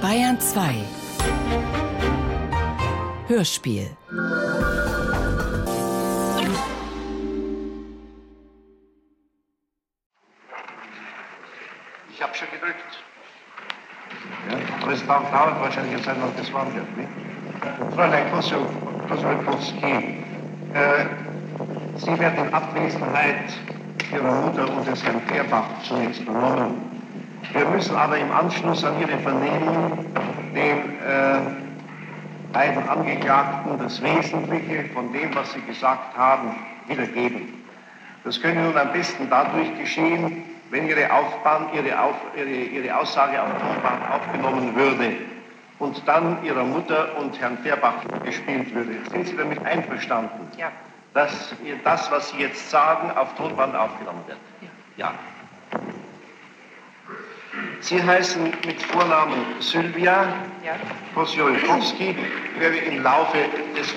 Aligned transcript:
Bayern 0.00 0.38
2 0.40 0.60
Hörspiel 3.28 3.88
Ich 12.10 12.22
habe 12.22 12.34
schon 12.34 12.48
gedrückt. 12.50 12.76
Ja, 14.50 14.92
es 14.92 15.06
dauert 15.06 15.60
wahrscheinlich 15.60 15.92
jetzt 15.92 16.06
noch 16.18 16.36
das 16.36 16.52
warm 16.52 16.68
wird. 16.74 16.86
Fräulein 17.94 18.30
Kosowski, 19.08 19.92
äh, 20.74 21.06
Sie 21.96 22.18
werden 22.18 22.46
in 22.46 22.54
Abwesenheit 22.54 23.52
Ihrer 24.12 24.32
Mutter 24.42 24.76
und 24.76 24.86
des 24.86 25.02
Herrn 25.04 25.20
Fehrbach 25.22 25.66
zunächst 25.84 26.22
vernommen. 26.22 26.91
Wir 27.52 27.66
müssen 27.66 27.96
aber 27.96 28.16
im 28.16 28.32
Anschluss 28.32 28.84
an 28.84 28.98
Ihre 29.00 29.18
Vernehmung 29.18 30.06
den 30.54 31.00
äh, 31.00 31.38
beiden 32.52 32.88
Angeklagten 32.88 33.78
das 33.78 34.02
Wesentliche 34.02 34.84
von 34.94 35.12
dem, 35.12 35.34
was 35.34 35.52
sie 35.52 35.60
gesagt 35.62 36.16
haben, 36.16 36.54
wiedergeben. 36.86 37.64
Das 38.24 38.40
könnte 38.40 38.60
nun 38.60 38.76
am 38.76 38.92
besten 38.92 39.28
dadurch 39.28 39.76
geschehen, 39.78 40.44
wenn 40.70 40.86
Ihre, 40.86 41.12
Aufbahn, 41.12 41.66
ihre, 41.74 42.00
Auf, 42.00 42.16
ihre, 42.36 42.48
ihre 42.48 42.96
Aussage 42.96 43.42
auf 43.42 43.50
Tonband 43.50 44.10
aufgenommen 44.10 44.74
würde 44.74 45.16
und 45.78 46.02
dann 46.06 46.42
Ihrer 46.44 46.64
Mutter 46.64 47.18
und 47.18 47.38
Herrn 47.40 47.58
Fehrbach 47.58 47.94
gespielt 48.24 48.74
würde. 48.74 48.92
Sind 49.10 49.26
Sie 49.26 49.36
damit 49.36 49.64
einverstanden? 49.66 50.48
Ja. 50.56 50.70
Dass 51.12 51.54
das, 51.84 52.10
was 52.10 52.30
Sie 52.30 52.38
jetzt 52.38 52.70
sagen, 52.70 53.10
auf 53.10 53.34
Tonband 53.34 53.76
aufgenommen 53.76 54.22
wird? 54.26 54.38
Ja. 54.62 54.68
Ja. 54.96 55.12
Sie 57.82 58.00
heißen 58.02 58.44
mit 58.64 58.80
Vornamen 58.80 59.60
Sylvia 59.60 60.32
Ja. 60.64 60.76
Kosjolkowski. 61.14 62.14
Ich 62.54 62.60
werde 62.60 62.76
im 62.78 63.02
Laufe 63.02 63.38
des 63.76 63.92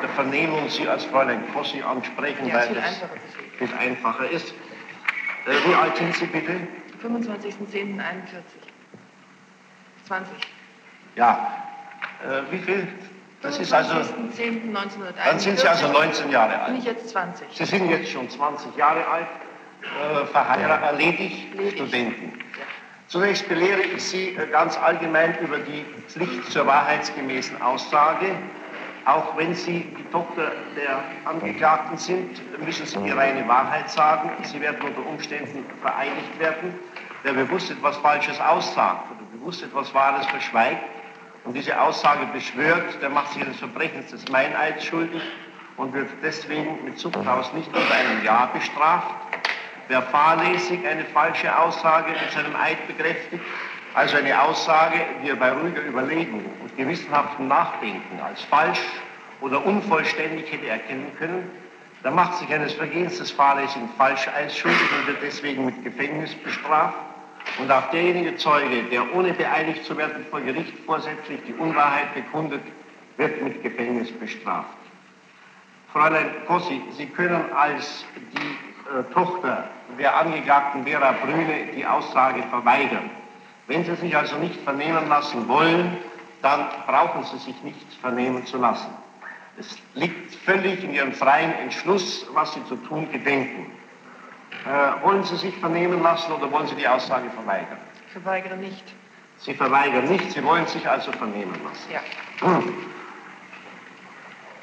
der 0.00 0.08
Vernehmung 0.10 0.68
Sie 0.68 0.86
als 0.86 1.04
Fräulein 1.06 1.42
Kossi 1.52 1.80
ansprechen, 1.82 2.46
Ja, 2.46 2.54
weil 2.56 2.74
das 2.74 3.02
viel 3.58 3.68
einfacher 3.78 4.28
ist. 4.30 4.50
Äh, 5.46 5.52
wie 5.66 5.74
alt 5.74 5.96
sind 5.96 6.14
Sie 6.16 6.26
bitte? 6.26 6.52
25.10.41. 7.02 8.02
20. 10.06 10.36
Ja. 11.16 11.64
Äh, 12.22 12.52
wie 12.52 12.58
viel? 12.58 12.86
Das 13.40 13.58
ist 13.58 13.72
also, 13.72 13.94
25.10.1941. 13.94 15.24
dann 15.24 15.38
sind 15.38 15.58
Sie 15.58 15.66
also 15.68 15.88
19 15.88 16.30
Jahre 16.30 16.50
Bin 16.52 16.60
alt. 16.60 16.78
ich 16.78 16.84
jetzt 16.84 17.08
20. 17.08 17.46
Sie 17.52 17.64
sind 17.64 17.88
jetzt 17.88 18.10
schon 18.10 18.28
20 18.28 18.76
Jahre 18.76 19.06
alt, 19.06 19.26
äh, 19.82 20.26
verheiratet, 20.26 20.98
ledig, 20.98 21.46
Ledig. 21.56 21.72
Studenten. 21.72 22.32
Zunächst 23.10 23.48
belehre 23.48 23.82
ich 23.82 24.04
Sie 24.04 24.36
äh, 24.36 24.46
ganz 24.52 24.78
allgemein 24.78 25.36
über 25.40 25.58
die 25.58 25.84
Pflicht 26.06 26.48
zur 26.52 26.64
wahrheitsgemäßen 26.64 27.60
Aussage. 27.60 28.36
Auch 29.04 29.36
wenn 29.36 29.52
Sie 29.52 29.92
die 29.98 30.04
Tochter 30.12 30.52
der 30.76 31.02
Angeklagten 31.24 31.98
sind, 31.98 32.40
müssen 32.64 32.86
Sie 32.86 32.98
die 33.02 33.10
reine 33.10 33.48
Wahrheit 33.48 33.90
sagen. 33.90 34.30
Sie 34.44 34.60
werden 34.60 34.80
unter 34.82 35.04
Umständen 35.04 35.64
vereidigt 35.80 36.38
werden. 36.38 36.78
Wer 37.24 37.32
bewusst 37.32 37.72
etwas 37.72 37.96
Falsches 37.96 38.40
aussagt 38.40 39.10
oder 39.10 39.26
bewusst 39.32 39.64
etwas 39.64 39.92
Wahres 39.92 40.24
verschweigt 40.26 40.84
und 41.42 41.54
diese 41.54 41.80
Aussage 41.80 42.26
beschwört, 42.32 43.02
der 43.02 43.10
macht 43.10 43.32
sich 43.32 43.42
eines 43.42 43.56
Verbrechens 43.56 44.12
des 44.12 44.28
Meineids 44.28 44.84
schuldig 44.84 45.22
und 45.76 45.92
wird 45.94 46.10
deswegen 46.22 46.84
mit 46.84 46.96
Zuchthaus 46.96 47.52
nicht 47.54 47.66
unter 47.74 47.92
einem 47.92 48.24
Ja 48.24 48.46
bestraft. 48.54 49.29
Wer 49.90 50.02
fahrlässig 50.02 50.86
eine 50.86 51.04
falsche 51.06 51.58
Aussage 51.58 52.12
mit 52.12 52.30
seinem 52.30 52.54
Eid 52.54 52.86
bekräftigt, 52.86 53.42
also 53.92 54.18
eine 54.18 54.40
Aussage, 54.40 55.00
die 55.20 55.30
er 55.30 55.34
bei 55.34 55.50
ruhiger 55.50 55.84
Überlegung 55.84 56.44
und 56.62 56.76
gewissenhaftem 56.76 57.48
Nachdenken 57.48 58.20
als 58.24 58.40
falsch 58.44 58.78
oder 59.40 59.66
unvollständig 59.66 60.52
hätte 60.52 60.68
erkennen 60.68 61.10
können, 61.18 61.50
der 62.04 62.12
macht 62.12 62.36
sich 62.36 62.48
eines 62.54 62.72
Vergehens 62.74 63.18
des 63.18 63.32
fahrlässigen 63.32 63.88
Falscheids 63.98 64.56
schuldig 64.56 64.80
und 64.96 65.08
wird 65.08 65.18
deswegen 65.24 65.66
mit 65.66 65.82
Gefängnis 65.82 66.36
bestraft. 66.36 66.94
Und 67.58 67.72
auch 67.72 67.90
derjenige 67.90 68.36
Zeuge, 68.36 68.84
der 68.92 69.12
ohne 69.12 69.32
beeidigt 69.32 69.84
zu 69.84 69.96
werden 69.96 70.24
vor 70.30 70.40
Gericht 70.40 70.74
vorsätzlich 70.86 71.40
die 71.48 71.54
Unwahrheit 71.54 72.14
bekundet, 72.14 72.62
wird 73.16 73.42
mit 73.42 73.60
Gefängnis 73.64 74.12
bestraft. 74.12 74.68
Fräulein 75.92 76.30
Kossi, 76.46 76.80
Sie 76.96 77.06
können 77.06 77.42
als 77.52 78.04
die 78.32 78.56
Tochter 79.12 79.64
der 79.98 80.16
Angeklagten 80.16 80.84
Vera 80.84 81.12
Brüne 81.12 81.72
die 81.74 81.86
Aussage 81.86 82.42
verweigern. 82.44 83.10
Wenn 83.66 83.84
Sie 83.84 83.94
sich 83.94 84.16
also 84.16 84.36
nicht 84.36 84.60
vernehmen 84.62 85.08
lassen 85.08 85.46
wollen, 85.48 85.96
dann 86.42 86.66
brauchen 86.86 87.24
Sie 87.24 87.38
sich 87.38 87.62
nicht 87.62 87.92
vernehmen 88.00 88.44
zu 88.46 88.58
lassen. 88.58 88.90
Es 89.58 89.76
liegt 89.94 90.34
völlig 90.34 90.82
in 90.82 90.94
Ihrem 90.94 91.12
freien 91.12 91.52
Entschluss, 91.52 92.26
was 92.32 92.54
Sie 92.54 92.64
zu 92.64 92.76
tun 92.76 93.10
gedenken. 93.12 93.70
Äh, 94.66 95.04
wollen 95.04 95.22
Sie 95.24 95.36
sich 95.36 95.56
vernehmen 95.58 96.02
lassen 96.02 96.32
oder 96.32 96.50
wollen 96.50 96.66
Sie 96.66 96.74
die 96.74 96.88
Aussage 96.88 97.30
verweigern? 97.30 97.78
Ich 98.06 98.12
verweigere 98.12 98.56
nicht. 98.56 98.84
Sie 99.38 99.54
verweigern 99.54 100.06
nicht, 100.06 100.32
Sie 100.32 100.44
wollen 100.44 100.66
sich 100.66 100.88
also 100.88 101.12
vernehmen 101.12 101.54
lassen. 101.64 101.90
Ja. 101.92 102.00
Hm. 102.46 102.74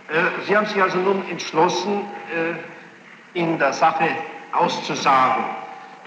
Äh, 0.09 0.45
Sie 0.45 0.55
haben 0.55 0.65
sich 0.67 0.81
also 0.81 0.97
nun 0.99 1.27
entschlossen, 1.29 2.05
äh, 2.33 2.53
in 3.33 3.59
der 3.59 3.73
Sache 3.73 4.09
auszusagen. 4.51 5.43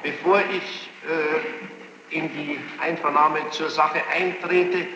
Bevor 0.03 0.41
ich 0.41 0.91
äh, 1.09 2.17
in 2.17 2.29
die 2.33 2.59
Einvernahme 2.81 3.39
zur 3.51 3.71
Sache 3.71 4.01
eintrete, 4.15 4.87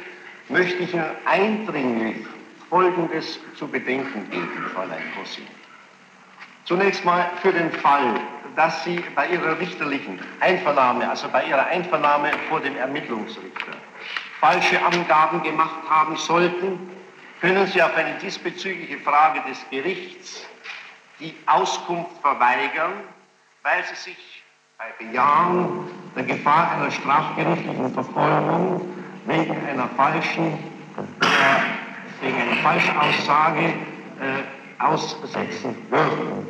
möchte 0.48 0.82
ich 0.82 0.94
Ihnen 0.94 1.04
eindringlich 1.24 2.26
Folgendes 2.68 3.38
zu 3.56 3.68
bedenken 3.68 4.28
geben, 4.30 4.70
Fräulein 4.74 5.02
Kossi. 5.16 5.42
Zunächst 6.64 7.04
mal 7.04 7.30
für 7.42 7.52
den 7.52 7.70
Fall, 7.70 8.18
dass 8.56 8.84
Sie 8.84 9.02
bei 9.14 9.28
Ihrer 9.28 9.58
richterlichen 9.58 10.18
Einvernahme, 10.40 11.08
also 11.08 11.28
bei 11.28 11.44
Ihrer 11.44 11.66
Einvernahme 11.66 12.30
vor 12.48 12.60
dem 12.60 12.76
Ermittlungsrichter, 12.76 13.72
falsche 14.40 14.82
Angaben 14.84 15.42
gemacht 15.42 15.88
haben 15.88 16.16
sollten, 16.16 16.78
können 17.40 17.66
Sie 17.66 17.82
auf 17.82 17.94
eine 17.94 18.14
diesbezügliche 18.18 18.98
Frage 19.00 19.42
des 19.48 19.64
Gerichts 19.70 20.46
die 21.20 21.34
Auskunft 21.46 22.12
verweigern, 22.20 22.92
weil 23.62 23.84
Sie 23.84 23.94
sich 23.94 24.42
bei 24.78 25.04
Bejahen 25.04 25.90
der 26.16 26.24
Gefahr 26.24 26.72
einer 26.72 26.90
strafgerichtlichen 26.90 27.92
Verfolgung 27.92 28.88
wegen 29.26 29.56
einer 29.66 29.88
falschen, 29.96 30.54
äh, 30.96 32.20
wegen 32.20 32.40
einer 32.40 32.56
Falschaussage 32.62 33.66
äh, 34.20 34.82
aussetzen 34.82 35.76
würden. 35.90 36.46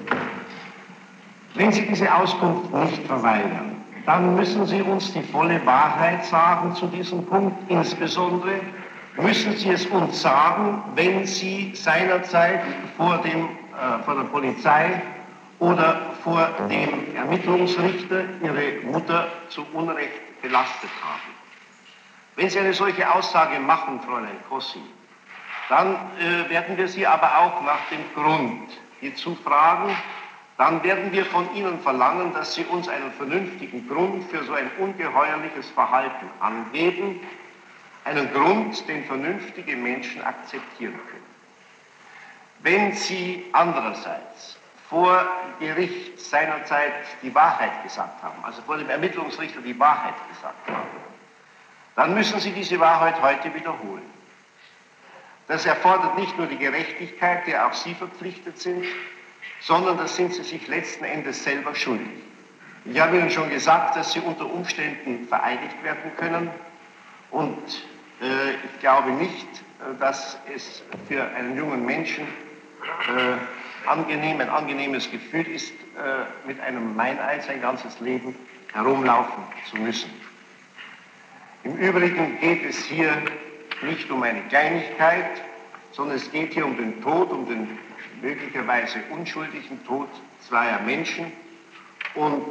Wenn 1.54 1.70
Sie 1.70 1.86
diese 1.86 2.12
Auskunft 2.12 2.72
nicht 2.74 3.06
verweigern, 3.06 3.76
dann 4.06 4.34
müssen 4.34 4.66
Sie 4.66 4.82
uns 4.82 5.12
die 5.12 5.22
volle 5.22 5.64
Wahrheit 5.64 6.24
sagen 6.24 6.74
zu 6.74 6.86
diesem 6.88 7.24
Punkt. 7.26 7.56
Insbesondere 7.70 8.60
müssen 9.16 9.56
Sie 9.56 9.70
es 9.70 9.86
uns 9.86 10.20
sagen, 10.20 10.82
wenn 10.94 11.26
Sie 11.26 11.72
seinerzeit 11.74 12.60
vor, 12.96 13.18
dem, 13.18 13.48
vor 14.04 14.14
der 14.14 14.24
Polizei 14.24 15.02
oder 15.58 16.00
vor 16.22 16.48
dem 16.68 17.14
Ermittlungsrichter 17.14 18.24
Ihre 18.42 18.86
Mutter 18.86 19.28
zu 19.48 19.64
Unrecht 19.72 20.42
belastet 20.42 20.90
haben. 21.02 21.34
Wenn 22.36 22.50
Sie 22.50 22.58
eine 22.58 22.74
solche 22.74 23.12
Aussage 23.12 23.60
machen, 23.60 24.00
Fräulein 24.00 24.36
Kossi, 24.48 24.82
dann 25.68 25.94
äh, 26.18 26.50
werden 26.50 26.76
wir 26.76 26.88
Sie 26.88 27.06
aber 27.06 27.38
auch 27.38 27.62
nach 27.62 27.88
dem 27.90 28.04
Grund 28.14 28.70
hierzu 29.00 29.34
fragen. 29.36 29.96
Dann 30.58 30.82
werden 30.82 31.10
wir 31.12 31.24
von 31.26 31.52
Ihnen 31.54 31.80
verlangen, 31.80 32.32
dass 32.32 32.54
Sie 32.54 32.64
uns 32.64 32.88
einen 32.88 33.12
vernünftigen 33.12 33.88
Grund 33.88 34.24
für 34.30 34.42
so 34.44 34.52
ein 34.52 34.70
ungeheuerliches 34.78 35.70
Verhalten 35.70 36.26
angeben. 36.40 37.20
Einen 38.04 38.32
Grund, 38.32 38.86
den 38.88 39.04
vernünftige 39.04 39.76
Menschen 39.76 40.22
akzeptieren 40.22 41.00
können. 41.10 41.23
Wenn 42.64 42.94
Sie 42.94 43.44
andererseits 43.52 44.56
vor 44.88 45.22
Gericht 45.60 46.18
seinerzeit 46.18 46.94
die 47.22 47.34
Wahrheit 47.34 47.82
gesagt 47.82 48.22
haben, 48.22 48.42
also 48.42 48.62
vor 48.62 48.78
dem 48.78 48.88
Ermittlungsrichter 48.88 49.60
die 49.60 49.78
Wahrheit 49.78 50.14
gesagt 50.30 50.66
haben, 50.68 50.88
dann 51.94 52.14
müssen 52.14 52.40
Sie 52.40 52.52
diese 52.52 52.80
Wahrheit 52.80 53.20
heute 53.20 53.54
wiederholen. 53.54 54.10
Das 55.46 55.66
erfordert 55.66 56.16
nicht 56.18 56.38
nur 56.38 56.46
die 56.46 56.56
Gerechtigkeit, 56.56 57.46
der 57.46 57.66
auch 57.66 57.74
Sie 57.74 57.92
verpflichtet 57.94 58.58
sind, 58.58 58.86
sondern 59.60 59.98
das 59.98 60.16
sind 60.16 60.32
Sie 60.32 60.42
sich 60.42 60.66
letzten 60.66 61.04
Endes 61.04 61.44
selber 61.44 61.74
schuldig. 61.74 62.08
Ich 62.86 62.98
habe 62.98 63.18
Ihnen 63.18 63.30
schon 63.30 63.50
gesagt, 63.50 63.94
dass 63.94 64.12
Sie 64.14 64.20
unter 64.20 64.46
Umständen 64.46 65.28
vereidigt 65.28 65.82
werden 65.82 66.16
können 66.16 66.50
und 67.30 67.58
äh, 68.22 68.52
ich 68.52 68.80
glaube 68.80 69.10
nicht, 69.10 69.48
äh, 69.80 69.98
dass 70.00 70.38
es 70.54 70.82
für 71.08 71.22
einen 71.22 71.58
jungen 71.58 71.84
Menschen 71.84 72.26
äh, 73.08 73.88
angenehm, 73.88 74.40
ein 74.40 74.48
angenehmes 74.48 75.10
Gefühl 75.10 75.46
ist, 75.46 75.72
äh, 75.72 76.46
mit 76.46 76.60
einem 76.60 76.94
Meineid 76.96 77.44
sein 77.44 77.60
ganzes 77.60 78.00
Leben 78.00 78.34
herumlaufen 78.72 79.44
zu 79.70 79.76
müssen. 79.76 80.10
Im 81.64 81.76
Übrigen 81.76 82.38
geht 82.40 82.64
es 82.64 82.84
hier 82.84 83.16
nicht 83.82 84.10
um 84.10 84.22
eine 84.22 84.42
Kleinigkeit, 84.42 85.42
sondern 85.92 86.16
es 86.16 86.30
geht 86.30 86.54
hier 86.54 86.66
um 86.66 86.76
den 86.76 87.00
Tod, 87.02 87.30
um 87.30 87.46
den 87.46 87.78
möglicherweise 88.20 89.00
unschuldigen 89.10 89.84
Tod 89.86 90.08
zweier 90.40 90.80
Menschen. 90.80 91.32
Und 92.14 92.42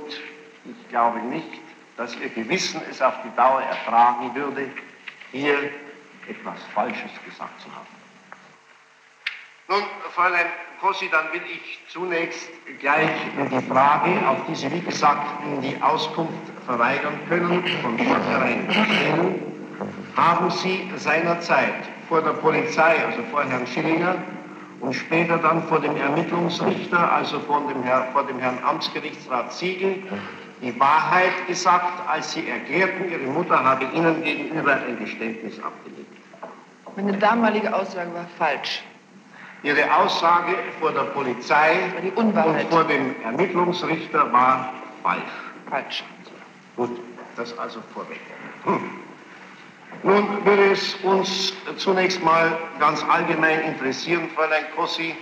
ich 0.65 0.89
glaube 0.89 1.19
nicht, 1.19 1.62
dass 1.97 2.15
Ihr 2.15 2.29
Gewissen 2.29 2.81
es 2.89 3.01
auf 3.01 3.15
die 3.24 3.36
Dauer 3.36 3.62
ertragen 3.62 4.33
würde, 4.33 4.69
hier 5.31 5.57
etwas 6.27 6.62
Falsches 6.74 7.12
gesagt 7.25 7.62
zu 7.62 7.68
haben. 7.68 8.02
Nun, 9.69 9.81
Fräulein 10.13 10.48
Kossi, 10.81 11.10
dann 11.10 11.31
will 11.31 11.42
ich 11.50 11.80
zunächst 11.88 12.50
gleich 12.80 13.10
die 13.50 13.71
Frage, 13.71 14.10
auf 14.27 14.38
die 14.50 14.56
Sie, 14.56 14.69
wie 14.69 14.81
gesagt, 14.81 15.25
die 15.62 15.81
Auskunft 15.81 16.33
verweigern 16.65 17.18
können, 17.30 17.63
von 17.81 17.98
vornherein 17.98 18.68
stellen. 18.69 19.42
Haben 20.18 20.51
Sie 20.51 20.92
seinerzeit 20.98 21.74
vor 22.10 22.21
der 22.21 22.33
Polizei, 22.33 22.98
also 23.06 23.24
vor 23.31 23.45
Herrn 23.45 23.65
Schillinger, 23.65 24.15
und 24.81 24.94
später 24.94 25.38
dann 25.38 25.63
vor 25.63 25.80
dem 25.80 25.95
Ermittlungsrichter, 25.95 27.13
also 27.13 27.39
vor 27.39 27.62
dem, 27.69 27.83
Herr, 27.83 28.12
vor 28.12 28.25
dem 28.27 28.39
Herrn 28.39 28.60
Amtsgerichtsrat 28.65 29.54
Siegel, 29.54 30.04
die 30.62 30.77
Wahrheit 30.77 31.48
gesagt, 31.48 32.06
als 32.10 32.33
Sie 32.33 32.50
erklärten, 32.50 33.10
Ihre 33.10 33.31
Mutter 33.31 33.63
habe 33.63 33.86
Ihnen 33.94 34.21
gegenüber 34.24 34.74
ein 34.74 35.00
Geständnis 35.00 35.57
abgelegt. 35.63 36.12
Meine 36.98 37.18
damalige 37.18 37.74
Aussage 37.74 38.13
war 38.13 38.27
falsch. 38.38 38.83
Ihre 39.63 39.95
Aussage 39.95 40.56
vor 40.80 40.92
der 40.92 41.06
Polizei 41.06 41.92
und 42.15 42.33
vor 42.69 42.83
dem 42.83 43.15
Ermittlungsrichter 43.24 44.31
war 44.31 44.74
falsch. 45.01 45.24
Falsch. 45.69 46.04
Gut, 46.75 47.00
das 47.38 47.57
also 47.57 47.81
vorweg. 47.94 48.19
Hm. 48.65 49.04
Nun 50.04 50.45
würde 50.45 50.71
es 50.71 50.95
uns 50.95 51.54
zunächst 51.77 52.21
mal 52.21 52.57
ganz 52.80 53.04
allgemein 53.04 53.62
interessieren, 53.62 54.30
Fräulein 54.36 54.65
Kossi, 54.75 55.15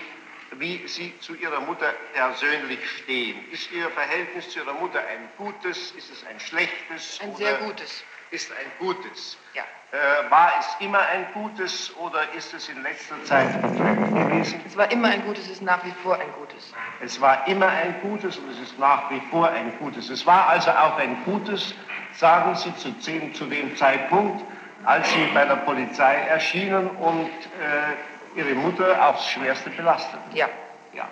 wie 0.57 0.81
Sie 0.88 1.13
zu 1.19 1.35
Ihrer 1.35 1.61
Mutter 1.61 1.93
persönlich 2.13 2.79
stehen. 2.97 3.38
Ist 3.51 3.71
Ihr 3.71 3.89
Verhältnis 3.91 4.49
zu 4.49 4.59
Ihrer 4.59 4.73
Mutter 4.73 4.99
ein 4.99 5.29
gutes? 5.38 5.91
Ist 5.91 6.11
es 6.11 6.25
ein 6.25 6.39
schlechtes? 6.39 7.19
Ein 7.21 7.35
sehr 7.35 7.57
gutes. 7.59 8.03
Ist 8.31 8.51
ein 8.51 8.71
gutes. 8.79 9.38
Ja. 9.53 9.63
Äh, 9.91 10.31
war 10.31 10.53
es 10.57 10.77
immer 10.79 10.99
ein 10.99 11.25
gutes 11.33 11.93
oder 11.97 12.21
ist 12.33 12.53
es 12.53 12.69
in 12.69 12.81
letzter 12.81 13.21
Zeit 13.25 13.61
betrübt 13.61 14.15
gewesen? 14.15 14.61
Es 14.65 14.77
war 14.77 14.89
immer 14.89 15.09
ein 15.09 15.21
gutes, 15.25 15.43
es 15.43 15.51
ist 15.51 15.61
nach 15.61 15.83
wie 15.83 15.91
vor 16.01 16.15
ein 16.15 16.31
gutes. 16.39 16.73
Es 17.01 17.19
war 17.19 17.45
immer 17.45 17.67
ein 17.67 17.95
gutes 18.01 18.38
und 18.38 18.49
es 18.51 18.59
ist 18.61 18.79
nach 18.79 19.11
wie 19.11 19.19
vor 19.29 19.49
ein 19.49 19.77
gutes. 19.79 20.09
Es 20.09 20.25
war 20.25 20.47
also 20.47 20.71
auch 20.71 20.97
ein 20.97 21.17
gutes, 21.25 21.75
sagen 22.13 22.55
Sie, 22.55 22.73
zu, 22.77 22.97
zu 23.33 23.45
dem 23.47 23.75
Zeitpunkt, 23.75 24.41
als 24.85 25.11
Sie 25.11 25.27
bei 25.33 25.43
der 25.43 25.57
Polizei 25.57 26.15
erschienen 26.21 26.88
und 26.91 27.29
äh, 27.59 28.39
Ihre 28.39 28.55
Mutter 28.55 29.09
aufs 29.09 29.29
Schwerste 29.29 29.71
belastet. 29.71 30.21
Ja. 30.33 30.47
ja. 30.93 31.09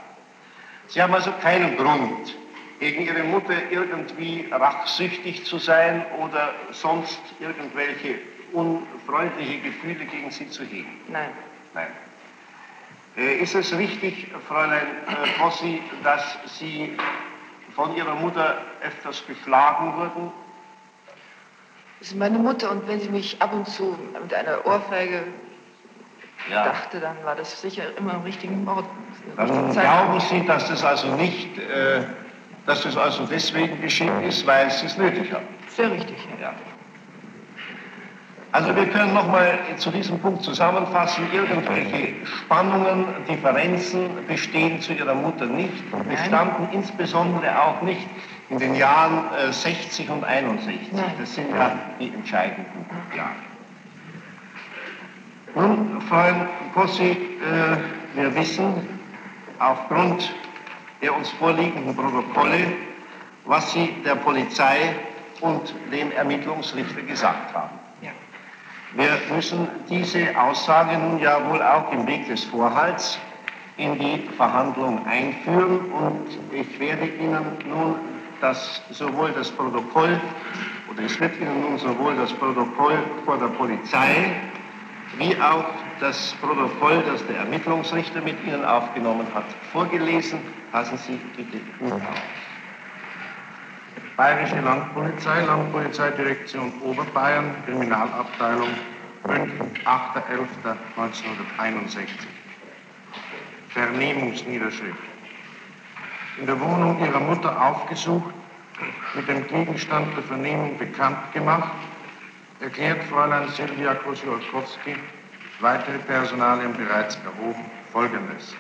Sie 0.88 1.02
haben 1.02 1.14
also 1.14 1.34
keinen 1.42 1.76
Grund, 1.76 2.34
gegen 2.80 3.02
Ihre 3.02 3.24
Mutter 3.24 3.56
irgendwie 3.72 4.48
rachsüchtig 4.50 5.46
zu 5.46 5.58
sein 5.58 6.06
oder 6.22 6.54
sonst 6.72 7.20
irgendwelche 7.42 8.20
unfreundliche 8.54 9.60
Gefühle 9.60 10.06
gegen 10.06 10.32
sie 10.32 10.50
zu 10.50 10.64
hegen. 10.64 11.00
Nein. 11.08 11.30
Nein. 11.74 11.88
Äh, 13.18 13.38
ist 13.38 13.56
es 13.56 13.76
richtig, 13.76 14.28
Fräulein 14.48 14.88
äh, 15.08 15.40
Bossi, 15.40 15.82
dass 16.04 16.38
Sie 16.58 16.98
von 17.76 17.96
Ihrer 17.96 18.16
Mutter 18.16 18.62
öfters 18.82 19.26
geschlagen 19.28 19.96
wurden 19.96 20.32
das 22.00 22.12
ist 22.12 22.18
meine 22.18 22.38
Mutter 22.38 22.72
und 22.72 22.88
wenn 22.88 23.00
sie 23.02 23.10
mich 23.10 23.42
ab 23.42 23.52
und 23.52 23.68
zu 23.68 23.98
mit 24.22 24.34
einer 24.34 24.66
Ohrfeige 24.66 25.22
ja. 26.50 26.64
dachte, 26.64 27.02
dann 27.02 27.18
war 27.26 27.36
das 27.36 27.62
sicher 27.62 27.84
immer 27.98 28.14
im 28.14 28.22
richtigen 28.22 28.66
Ort. 28.68 28.86
Dann 29.36 29.74
glauben 29.74 30.20
Sie, 30.22 30.46
dass 30.46 30.70
das 30.70 30.84
also 30.84 31.08
nicht, 31.16 31.58
äh, 31.58 32.04
dass 32.66 32.84
das 32.84 32.96
also 32.96 33.26
deswegen 33.26 33.82
geschehen 33.82 34.24
ist, 34.24 34.48
weil 34.48 34.72
Sie 34.72 34.86
es 34.86 34.98
nötig 34.98 35.34
haben? 35.34 35.46
Sehr 35.68 35.92
richtig, 35.92 36.16
ja. 36.40 36.48
ja. 36.48 36.54
Also 38.52 38.76
wir 38.76 38.88
können 38.88 39.14
nochmal 39.14 39.60
zu 39.78 39.92
diesem 39.92 40.20
Punkt 40.20 40.42
zusammenfassen, 40.44 41.24
irgendwelche 41.32 42.14
Spannungen, 42.26 43.06
Differenzen 43.28 44.10
bestehen 44.28 44.82
zu 44.82 44.94
Ihrer 44.94 45.14
Mutter 45.14 45.46
nicht, 45.46 45.84
bestanden 46.10 46.68
insbesondere 46.72 47.62
auch 47.62 47.82
nicht 47.84 48.08
in 48.50 48.58
den 48.58 48.74
Jahren 48.74 49.26
äh, 49.38 49.54
60 49.54 50.10
und 50.10 50.24
61. 50.24 50.92
Nein. 50.92 51.04
Das 51.20 51.36
sind 51.36 51.52
ja 51.52 51.78
die 52.00 52.12
entscheidenden 52.12 52.86
Jahre. 53.16 53.36
Nun, 55.54 56.02
Freund 56.02 56.48
Kossi, 56.74 57.12
äh, 57.12 58.16
wir 58.16 58.34
wissen 58.36 58.74
aufgrund 59.60 60.34
der 61.04 61.16
uns 61.16 61.30
vorliegenden 61.30 61.96
Protokolle, 61.96 62.74
was 63.46 63.72
Sie 63.74 63.96
der 64.04 64.16
Polizei 64.16 64.96
und 65.42 65.74
dem 65.92 66.12
Ermittlungsrichter 66.12 67.02
gesagt 67.04 67.54
haben. 67.54 67.89
Wir 68.94 69.18
müssen 69.34 69.68
diese 69.90 70.38
Aussage 70.40 70.98
nun 70.98 71.20
ja 71.20 71.50
wohl 71.50 71.62
auch 71.62 71.92
im 71.92 72.08
Weg 72.08 72.28
des 72.28 72.44
Vorhalts 72.46 73.20
in 73.78 73.98
die 74.00 74.28
Verhandlung 74.36 75.06
einführen 75.06 75.80
und 75.92 76.28
ich 76.52 76.80
werde 76.80 77.06
Ihnen 77.06 77.46
nun 77.68 77.96
dass 78.42 78.82
sowohl 78.92 79.32
das 79.32 79.52
Protokoll, 79.52 80.20
oder 80.90 81.04
es 81.04 81.20
wird 81.20 81.40
Ihnen 81.40 81.62
nun 81.62 81.78
sowohl 81.78 82.16
das 82.16 82.32
Protokoll 82.34 82.98
vor 83.26 83.38
der 83.38 83.48
Polizei 83.48 84.36
wie 85.18 85.36
auch 85.42 85.66
das 86.00 86.36
Protokoll, 86.40 87.04
das 87.12 87.26
der 87.28 87.38
Ermittlungsrichter 87.38 88.22
mit 88.22 88.36
Ihnen 88.46 88.64
aufgenommen 88.64 89.26
hat, 89.34 89.46
vorgelesen. 89.72 90.40
Passen 90.72 90.98
Sie 90.98 91.20
bitte 91.36 91.58
gut 91.80 91.94
auf. 91.94 92.49
Bayerische 94.20 94.60
Landpolizei, 94.60 95.46
Landpolizeidirektion 95.46 96.74
Oberbayern, 96.82 97.56
Kriminalabteilung 97.66 98.68
5, 99.26 99.50
8.11.1961. 99.86 102.10
Vernehmungsniederschrift 103.70 105.00
in 106.38 106.48
der 106.48 106.60
Wohnung 106.60 107.00
ihrer 107.00 107.22
Mutter 107.22 107.66
aufgesucht, 107.66 108.34
mit 109.16 109.30
dem 109.30 109.48
Gegenstand 109.48 110.14
der 110.18 110.24
Vernehmung 110.24 110.78
bekannt 110.78 111.32
gemacht, 111.32 111.72
erklärt 112.60 113.02
Fräulein 113.06 113.48
Silvia 113.48 113.94
Kosiolkowski, 113.94 114.98
weitere 115.62 115.98
Personalien 116.00 116.74
bereits 116.74 117.18
erhoben, 117.24 117.64
Folgendes. 117.94 118.54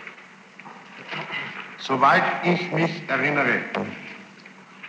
Soweit 1.80 2.24
ich 2.46 2.72
mich 2.72 3.04
erinnere, 3.10 3.60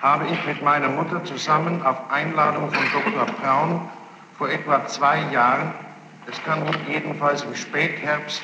habe 0.03 0.27
ich 0.27 0.47
mit 0.47 0.63
meiner 0.63 0.89
Mutter 0.89 1.23
zusammen 1.25 1.83
auf 1.83 2.11
Einladung 2.11 2.71
von 2.71 2.85
Dr. 2.93 3.27
Braun 3.37 3.89
vor 4.39 4.49
etwa 4.49 4.87
zwei 4.87 5.21
Jahren, 5.31 5.75
es 6.27 6.43
kann 6.45 6.61
nun 6.61 6.75
jedenfalls 6.89 7.43
im 7.43 7.55
Spätherbst 7.55 8.43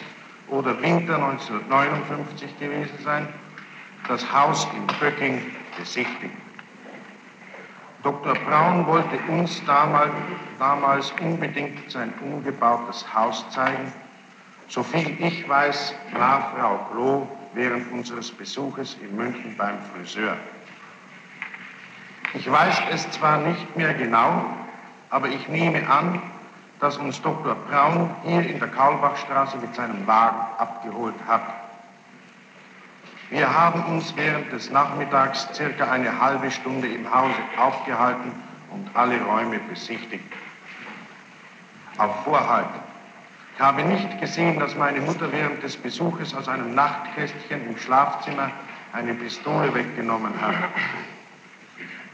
oder 0.49 0.81
Winter 0.83 1.15
1959 1.15 2.59
gewesen 2.59 2.99
sein, 3.03 3.29
das 4.07 4.31
Haus 4.33 4.67
in 4.77 4.87
Böcking 4.99 5.41
besichtigen. 5.79 6.37
Dr. 8.03 8.35
Braun 8.35 8.87
wollte 8.87 9.19
uns 9.29 9.65
damals, 9.65 10.13
damals 10.59 11.13
unbedingt 11.21 11.91
sein 11.91 12.13
umgebautes 12.23 13.05
Haus 13.13 13.49
zeigen. 13.51 13.93
Soviel 14.69 15.17
ich 15.19 15.49
weiß, 15.49 15.95
war 16.13 16.53
Frau 16.55 16.79
Klo 16.93 17.29
während 17.55 17.91
unseres 17.93 18.31
Besuches 18.31 18.97
in 19.01 19.17
München 19.17 19.57
beim 19.57 19.79
Friseur. 19.93 20.37
Ich 22.37 22.50
weiß 22.50 22.83
es 22.93 23.11
zwar 23.12 23.38
nicht 23.38 23.76
mehr 23.76 23.95
genau, 23.95 24.45
aber 25.09 25.28
ich 25.28 25.49
nehme 25.49 25.88
an, 25.88 26.21
dass 26.81 26.99
uns 26.99 27.23
Dr. 27.23 27.55
Braun 27.55 28.11
hier 28.25 28.43
in 28.43 28.59
der 28.59 28.69
Kaulbachstraße 28.69 29.57
mit 29.57 29.75
seinem 29.75 30.07
Wagen 30.07 30.37
abgeholt 30.59 31.14
hat. 31.26 31.40
Wir 33.31 33.50
haben 33.50 33.83
uns 33.87 34.14
während 34.16 34.52
des 34.52 34.71
Nachmittags 34.71 35.49
circa 35.55 35.90
eine 35.90 36.21
halbe 36.21 36.50
Stunde 36.50 36.88
im 36.88 37.11
Hause 37.12 37.40
aufgehalten 37.57 38.33
und 38.71 38.95
alle 38.95 39.19
Räume 39.23 39.59
besichtigt. 39.71 40.31
Auf 41.97 42.23
Vorhalt. 42.25 42.66
Ich 43.55 43.61
habe 43.62 43.83
nicht 43.83 44.21
gesehen, 44.21 44.61
dass 44.61 44.76
meine 44.76 45.00
Mutter 45.00 45.33
während 45.33 45.62
des 45.62 45.75
Besuches 45.75 46.35
aus 46.35 46.49
einem 46.49 46.75
Nachtkästchen 46.75 47.66
im 47.66 47.78
Schlafzimmer 47.78 48.50
eine 48.93 49.14
Pistole 49.14 49.75
weggenommen 49.75 50.35
hat. 50.38 50.55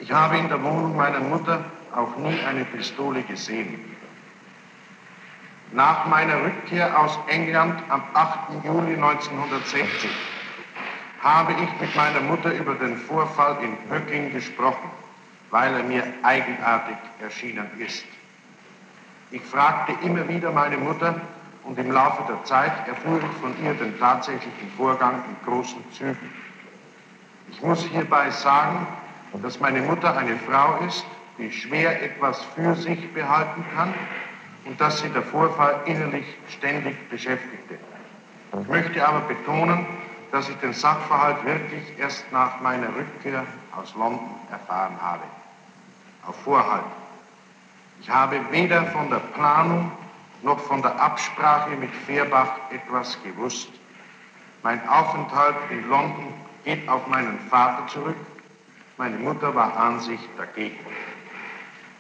Ich 0.03 0.11
habe 0.11 0.37
in 0.37 0.49
der 0.49 0.61
Wohnung 0.65 0.97
meiner 0.97 1.21
Mutter 1.21 1.65
auch 1.95 2.17
nie 2.17 2.37
eine 2.45 2.65
Pistole 2.65 3.23
gesehen. 3.23 3.79
Nach 5.71 6.07
meiner 6.07 6.43
Rückkehr 6.43 6.99
aus 6.99 7.17
England 7.29 7.81
am 7.89 8.03
8. 8.13 8.65
Juli 8.65 8.95
1960 8.95 10.11
habe 11.23 11.53
ich 11.53 11.81
mit 11.81 11.95
meiner 11.95 12.21
Mutter 12.21 12.53
über 12.53 12.75
den 12.75 12.97
Vorfall 12.97 13.59
in 13.63 13.77
Pöcking 13.89 14.33
gesprochen, 14.33 14.91
weil 15.53 15.73
er 15.73 15.85
mir 15.85 16.03
eigenartig 16.25 16.97
erschienen 17.21 17.71
ist. 17.79 18.05
Ich 19.31 19.43
fragte 19.43 19.95
immer 20.05 20.29
wieder 20.29 20.51
meine 20.51 20.79
Mutter 20.79 21.21
und 21.63 21.79
im 21.79 21.93
Laufe 21.93 22.25
der 22.29 22.43
Zeit 22.43 22.73
erfuhr 22.89 23.21
ich 23.21 23.41
von 23.41 23.55
ihr 23.65 23.75
den 23.75 23.97
tatsächlichen 24.01 24.69
Vorgang 24.77 25.23
in 25.29 25.47
großen 25.47 25.81
Zügen. 25.93 26.29
Ich 27.53 27.63
muss 27.63 27.85
hierbei 27.85 28.31
sagen, 28.31 28.85
dass 29.41 29.61
meine 29.61 29.81
Mutter 29.81 30.17
eine 30.17 30.37
Frau 30.39 30.79
ist, 30.87 31.05
die 31.39 31.51
schwer 31.51 32.03
etwas 32.03 32.43
für 32.55 32.75
sich 32.75 33.13
behalten 33.15 33.65
kann 33.75 33.95
und 34.65 34.81
dass 34.81 35.01
sie 35.01 35.09
der 35.09 35.23
Vorfall 35.23 35.81
innerlich 35.87 36.27
ständig 36.49 37.09
beschäftigte. 37.09 37.79
Ich 38.61 38.69
möchte 38.69 39.07
aber 39.07 39.21
betonen, 39.21 39.87
dass 40.31 40.49
ich 40.49 40.57
den 40.57 40.73
Sachverhalt 40.73 41.45
wirklich 41.45 41.99
erst 41.99 42.31
nach 42.33 42.61
meiner 42.61 42.89
Rückkehr 42.89 43.45
aus 43.77 43.95
London 43.95 44.31
erfahren 44.51 44.97
habe. 45.01 45.23
Auf 46.27 46.37
Vorhalt. 46.43 46.85
Ich 48.01 48.11
habe 48.11 48.41
weder 48.51 48.85
von 48.87 49.11
der 49.11 49.21
Planung 49.35 49.91
noch 50.43 50.59
von 50.61 50.83
der 50.83 51.01
Absprache 51.01 51.71
mit 51.77 51.91
Fehrbach 51.95 52.51
etwas 52.71 53.17
gewusst. 53.23 53.71
Mein 54.63 54.87
Aufenthalt 54.89 55.57
in 55.71 55.89
London 55.89 56.35
geht 56.65 56.89
auf 56.89 57.07
meinen 57.07 57.39
Vater 57.49 57.87
zurück. 57.89 58.17
Meine 59.03 59.19
Mutter 59.19 59.53
war 59.53 59.77
an 59.77 59.99
sich 59.99 60.21
dagegen. 60.39 60.79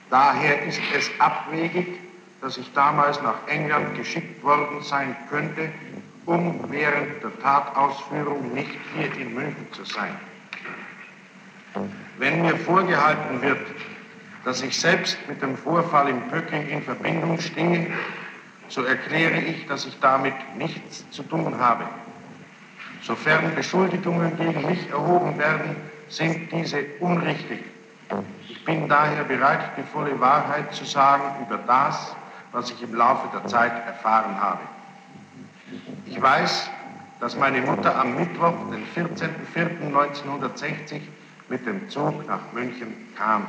Daher 0.08 0.62
ist 0.62 0.80
es 0.96 1.10
abwegig, 1.18 1.98
dass 2.40 2.58
ich 2.58 2.72
damals 2.74 3.20
nach 3.22 3.44
England 3.48 3.96
geschickt 3.96 4.40
worden 4.44 4.80
sein 4.82 5.16
könnte, 5.28 5.68
um 6.26 6.60
während 6.70 7.20
der 7.20 7.36
Tatausführung 7.40 8.54
nicht 8.54 8.70
hier 8.94 9.12
in 9.20 9.34
München 9.34 9.66
zu 9.72 9.84
sein. 9.84 10.16
Wenn 12.18 12.42
mir 12.42 12.56
vorgehalten 12.56 13.42
wird, 13.42 13.66
dass 14.44 14.62
ich 14.62 14.78
selbst 14.78 15.18
mit 15.28 15.42
dem 15.42 15.56
Vorfall 15.56 16.08
in 16.08 16.20
Pöcking 16.28 16.68
in 16.68 16.84
Verbindung 16.84 17.40
stehe, 17.40 17.88
so 18.68 18.84
erkläre 18.84 19.40
ich, 19.40 19.66
dass 19.66 19.86
ich 19.86 19.98
damit 19.98 20.34
nichts 20.56 21.04
zu 21.10 21.24
tun 21.24 21.58
habe. 21.58 21.82
Sofern 23.02 23.56
Beschuldigungen 23.56 24.36
gegen 24.36 24.64
mich 24.64 24.88
erhoben 24.88 25.36
werden, 25.36 25.74
sind 26.12 26.52
diese 26.52 26.84
unrichtig. 27.00 27.64
Ich 28.48 28.64
bin 28.64 28.88
daher 28.88 29.24
bereit, 29.24 29.76
die 29.76 29.82
volle 29.82 30.18
Wahrheit 30.20 30.72
zu 30.74 30.84
sagen 30.84 31.44
über 31.46 31.58
das, 31.66 32.14
was 32.52 32.70
ich 32.70 32.80
im 32.82 32.94
Laufe 32.94 33.26
der 33.32 33.44
Zeit 33.46 33.72
erfahren 33.86 34.40
habe. 34.40 34.60
Ich 36.06 36.20
weiß, 36.20 36.70
dass 37.20 37.36
meine 37.36 37.62
Mutter 37.62 37.98
am 37.98 38.14
Mittwoch, 38.14 38.52
den 38.70 38.84
14.04.1960, 38.94 41.00
mit 41.48 41.64
dem 41.66 41.88
Zug 41.88 42.28
nach 42.28 42.52
München 42.52 42.94
kam. 43.16 43.46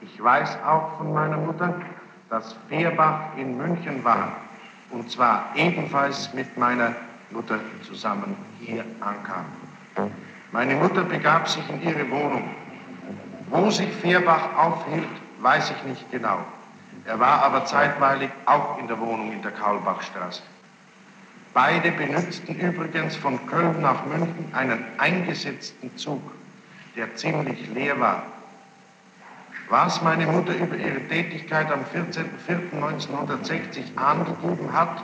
Ich 0.00 0.22
weiß 0.22 0.56
auch 0.64 0.96
von 0.96 1.12
meiner 1.12 1.36
Mutter, 1.36 1.74
dass 2.30 2.56
Fehrbach 2.68 3.36
in 3.36 3.58
München 3.58 4.02
war, 4.04 4.36
und 4.90 5.10
zwar 5.10 5.50
ebenfalls 5.54 6.32
mit 6.32 6.56
meiner 6.56 6.94
Mutter 7.30 7.60
zusammen 7.82 8.36
hier 8.58 8.86
ankam. 9.00 9.44
Meine 10.52 10.74
Mutter 10.74 11.02
begab 11.02 11.48
sich 11.48 11.66
in 11.70 11.82
ihre 11.82 12.10
Wohnung. 12.10 12.50
Wo 13.48 13.70
sich 13.70 13.88
Fehrbach 13.88 14.54
aufhielt, 14.56 15.08
weiß 15.40 15.70
ich 15.70 15.82
nicht 15.84 16.10
genau. 16.10 16.44
Er 17.06 17.18
war 17.18 17.42
aber 17.42 17.64
zeitweilig 17.64 18.28
auch 18.44 18.78
in 18.78 18.86
der 18.86 19.00
Wohnung 19.00 19.32
in 19.32 19.40
der 19.40 19.52
Kaulbachstraße. 19.52 20.42
Beide 21.54 21.90
benutzten 21.92 22.54
übrigens 22.54 23.16
von 23.16 23.46
Köln 23.46 23.80
nach 23.80 24.04
München 24.04 24.52
einen 24.52 24.84
eingesetzten 24.98 25.96
Zug, 25.96 26.20
der 26.96 27.16
ziemlich 27.16 27.70
leer 27.70 27.98
war. 27.98 28.24
Was 29.70 30.02
meine 30.02 30.26
Mutter 30.26 30.54
über 30.54 30.76
ihre 30.76 31.00
Tätigkeit 31.08 31.72
am 31.72 31.80
14.04.1960 31.94 33.96
angegeben 33.96 34.70
hat, 34.70 35.02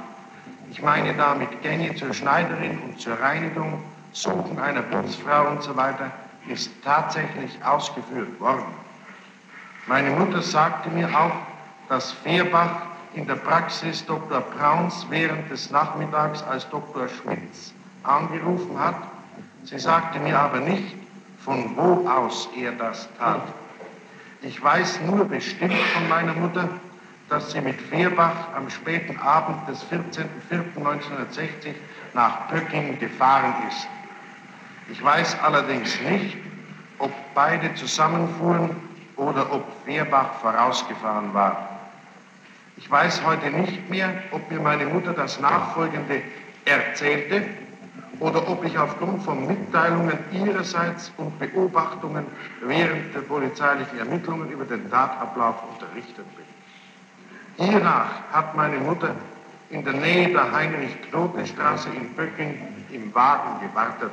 ich 0.70 0.82
meine 0.82 1.14
damit 1.14 1.62
Gänge 1.62 1.94
zur 1.94 2.12
Schneiderin 2.12 2.78
und 2.80 3.00
zur 3.00 3.18
Reinigung, 3.18 3.82
Suchen 4.12 4.58
einer 4.58 4.82
Putzfrau 4.82 5.48
und 5.48 5.62
so 5.62 5.76
weiter, 5.76 6.10
ist 6.48 6.70
tatsächlich 6.82 7.62
ausgeführt 7.64 8.40
worden. 8.40 8.64
Meine 9.86 10.10
Mutter 10.10 10.42
sagte 10.42 10.90
mir 10.90 11.08
auch, 11.08 11.32
dass 11.88 12.12
Fehrbach 12.12 12.82
in 13.14 13.26
der 13.26 13.36
Praxis 13.36 14.04
Dr. 14.04 14.40
Brauns 14.40 15.06
während 15.08 15.50
des 15.50 15.70
Nachmittags 15.70 16.42
als 16.42 16.68
Dr. 16.68 17.08
Schmitz 17.08 17.72
angerufen 18.02 18.78
hat. 18.78 18.96
Sie 19.64 19.78
sagte 19.78 20.18
mir 20.20 20.38
aber 20.38 20.60
nicht, 20.60 20.94
von 21.44 21.76
wo 21.76 22.08
aus 22.08 22.48
er 22.56 22.72
das 22.72 23.08
tat. 23.18 23.42
Ich 24.42 24.62
weiß 24.62 25.00
nur 25.06 25.24
bestimmt 25.24 25.74
von 25.74 26.08
meiner 26.08 26.34
Mutter, 26.34 26.68
dass 27.28 27.52
sie 27.52 27.60
mit 27.60 27.80
Fehrbach 27.80 28.54
am 28.54 28.70
späten 28.70 29.18
Abend 29.18 29.68
des 29.68 29.84
14.04.1960 29.86 31.74
nach 32.14 32.48
Pöcking 32.48 32.98
gefahren 32.98 33.54
ist. 33.68 33.88
Ich 34.90 35.02
weiß 35.02 35.38
allerdings 35.42 36.00
nicht, 36.00 36.36
ob 36.98 37.12
beide 37.34 37.74
zusammenfuhren 37.74 38.70
oder 39.16 39.52
ob 39.52 39.64
Fehrbach 39.84 40.34
vorausgefahren 40.40 41.34
war. 41.34 41.68
Ich 42.76 42.90
weiß 42.90 43.24
heute 43.24 43.50
nicht 43.50 43.90
mehr, 43.90 44.10
ob 44.30 44.50
mir 44.50 44.60
meine 44.60 44.86
Mutter 44.86 45.12
das 45.12 45.40
Nachfolgende 45.40 46.22
erzählte 46.64 47.42
oder 48.20 48.48
ob 48.48 48.64
ich 48.64 48.78
aufgrund 48.78 49.22
von 49.22 49.46
Mitteilungen 49.46 50.18
ihrerseits 50.32 51.12
und 51.16 51.38
Beobachtungen 51.38 52.26
während 52.62 53.14
der 53.14 53.20
polizeilichen 53.20 53.98
Ermittlungen 53.98 54.50
über 54.50 54.64
den 54.64 54.90
Tatablauf 54.90 55.56
unterrichtet 55.72 56.26
bin. 56.36 57.66
Hiernach 57.66 58.10
hat 58.32 58.54
meine 58.56 58.78
Mutter 58.78 59.14
in 59.70 59.84
der 59.84 59.94
Nähe 59.94 60.28
der 60.28 60.50
Heinrich-Knote-Straße 60.50 61.90
in 61.90 62.14
Böcking 62.14 62.56
im 62.90 63.14
Wagen 63.14 63.60
gewartet. 63.60 64.12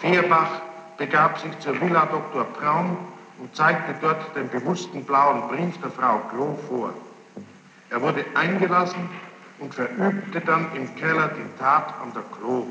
Fehrbach 0.00 0.62
begab 0.96 1.38
sich 1.38 1.58
zur 1.60 1.80
Villa 1.80 2.06
Dr. 2.06 2.44
Braun 2.44 2.96
und 3.38 3.54
zeigte 3.54 3.94
dort 4.00 4.34
den 4.36 4.48
bewussten 4.48 5.04
blauen 5.04 5.48
Brief 5.48 5.80
der 5.80 5.90
Frau 5.90 6.18
Klo 6.30 6.58
vor. 6.68 6.92
Er 7.90 8.00
wurde 8.02 8.24
eingelassen 8.34 9.08
und 9.58 9.74
verübte 9.74 10.40
dann 10.40 10.66
im 10.74 10.94
Keller 10.96 11.28
die 11.28 11.58
Tat 11.58 11.94
an 12.02 12.12
der 12.14 12.22
Klo. 12.36 12.66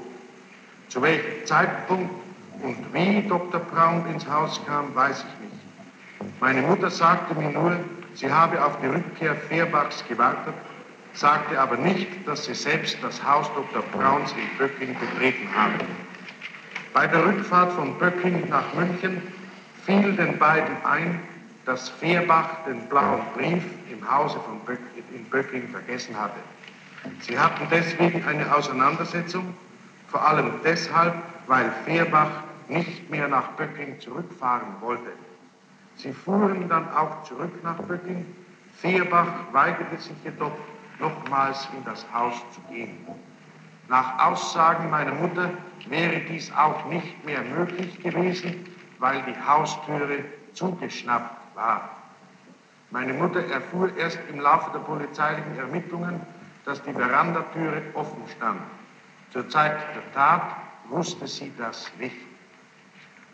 Zu 0.87 1.01
welchem 1.01 1.45
Zeitpunkt 1.45 2.09
und 2.61 2.93
wie 2.93 3.27
Dr. 3.27 3.59
Braun 3.59 4.05
ins 4.11 4.27
Haus 4.27 4.59
kam, 4.65 4.93
weiß 4.95 5.19
ich 5.19 5.45
nicht. 5.45 6.33
Meine 6.39 6.61
Mutter 6.61 6.89
sagte 6.89 7.35
mir 7.35 7.51
nur, 7.51 7.77
sie 8.13 8.31
habe 8.31 8.63
auf 8.63 8.79
die 8.81 8.87
Rückkehr 8.87 9.35
Fehrbachs 9.35 10.03
gewartet, 10.07 10.55
sagte 11.13 11.59
aber 11.59 11.77
nicht, 11.77 12.27
dass 12.27 12.45
sie 12.45 12.53
selbst 12.53 12.97
das 13.01 13.23
Haus 13.23 13.49
Dr. 13.53 13.83
Brauns 13.93 14.33
in 14.33 14.57
Böcking 14.57 14.95
betreten 14.99 15.47
habe. 15.55 15.85
Bei 16.93 17.05
der 17.05 17.25
Rückfahrt 17.25 17.71
von 17.73 17.97
Böcking 17.99 18.49
nach 18.49 18.73
München 18.73 19.21
fiel 19.85 20.15
den 20.15 20.37
beiden 20.39 20.75
ein, 20.83 21.19
dass 21.65 21.89
Fehrbach 21.89 22.63
den 22.65 22.81
blauen 22.89 23.21
Brief 23.35 23.63
im 23.91 24.11
Hause 24.11 24.39
von 24.39 24.59
Böck, 24.61 24.79
in 25.13 25.23
Böcking 25.25 25.67
vergessen 25.69 26.19
hatte. 26.19 26.39
Sie 27.21 27.37
hatten 27.37 27.67
deswegen 27.69 28.23
eine 28.25 28.53
Auseinandersetzung, 28.53 29.53
vor 30.07 30.27
allem 30.27 30.51
deshalb, 30.63 31.13
weil 31.47 31.71
Fehrbach 31.85 32.31
nicht 32.67 33.09
mehr 33.09 33.27
nach 33.27 33.49
Böcking 33.51 33.99
zurückfahren 33.99 34.67
wollte. 34.81 35.11
Sie 35.95 36.11
fuhren 36.11 36.67
dann 36.69 36.89
auch 36.93 37.23
zurück 37.23 37.51
nach 37.63 37.77
Böcking. 37.77 38.25
Fehrbach 38.77 39.27
weigerte 39.51 39.97
sich 39.97 40.15
jedoch, 40.23 40.57
nochmals 40.99 41.67
in 41.77 41.83
das 41.85 42.05
Haus 42.13 42.35
zu 42.53 42.61
gehen. 42.73 42.97
Nach 43.89 44.19
Aussagen 44.19 44.91
meiner 44.91 45.13
Mutter 45.15 45.49
wäre 45.87 46.19
dies 46.21 46.51
auch 46.53 46.85
nicht 46.85 47.25
mehr 47.25 47.41
möglich 47.41 47.99
gewesen, 48.03 48.67
weil 48.99 49.23
die 49.23 49.35
Haustüre 49.47 50.23
zugeschnappt 50.53 51.55
war. 51.55 51.89
Meine 52.91 53.13
Mutter 53.13 53.43
erfuhr 53.47 53.95
erst 53.97 54.19
im 54.29 54.39
Laufe 54.39 54.69
der 54.71 54.79
polizeilichen 54.79 55.57
Ermittlungen, 55.57 56.21
dass 56.65 56.83
die 56.83 56.93
Verandatüre 56.93 57.81
offen 57.95 58.21
stand. 58.37 58.61
Zur 59.31 59.49
Zeit 59.49 59.77
der 59.95 60.13
Tat 60.13 60.55
wusste 60.89 61.27
sie 61.27 61.51
das 61.57 61.91
nicht. 61.97 62.15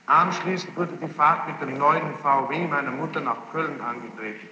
Anschließend 0.06 0.76
wurde 0.78 0.94
die 1.02 1.08
Fahrt 1.08 1.48
mit 1.48 1.62
dem 1.62 1.78
neuen 1.78 2.14
VW 2.22 2.68
meiner 2.68 2.92
Mutter 2.92 3.20
nach 3.20 3.38
Köln 3.52 3.82
angetreten. 3.82 4.48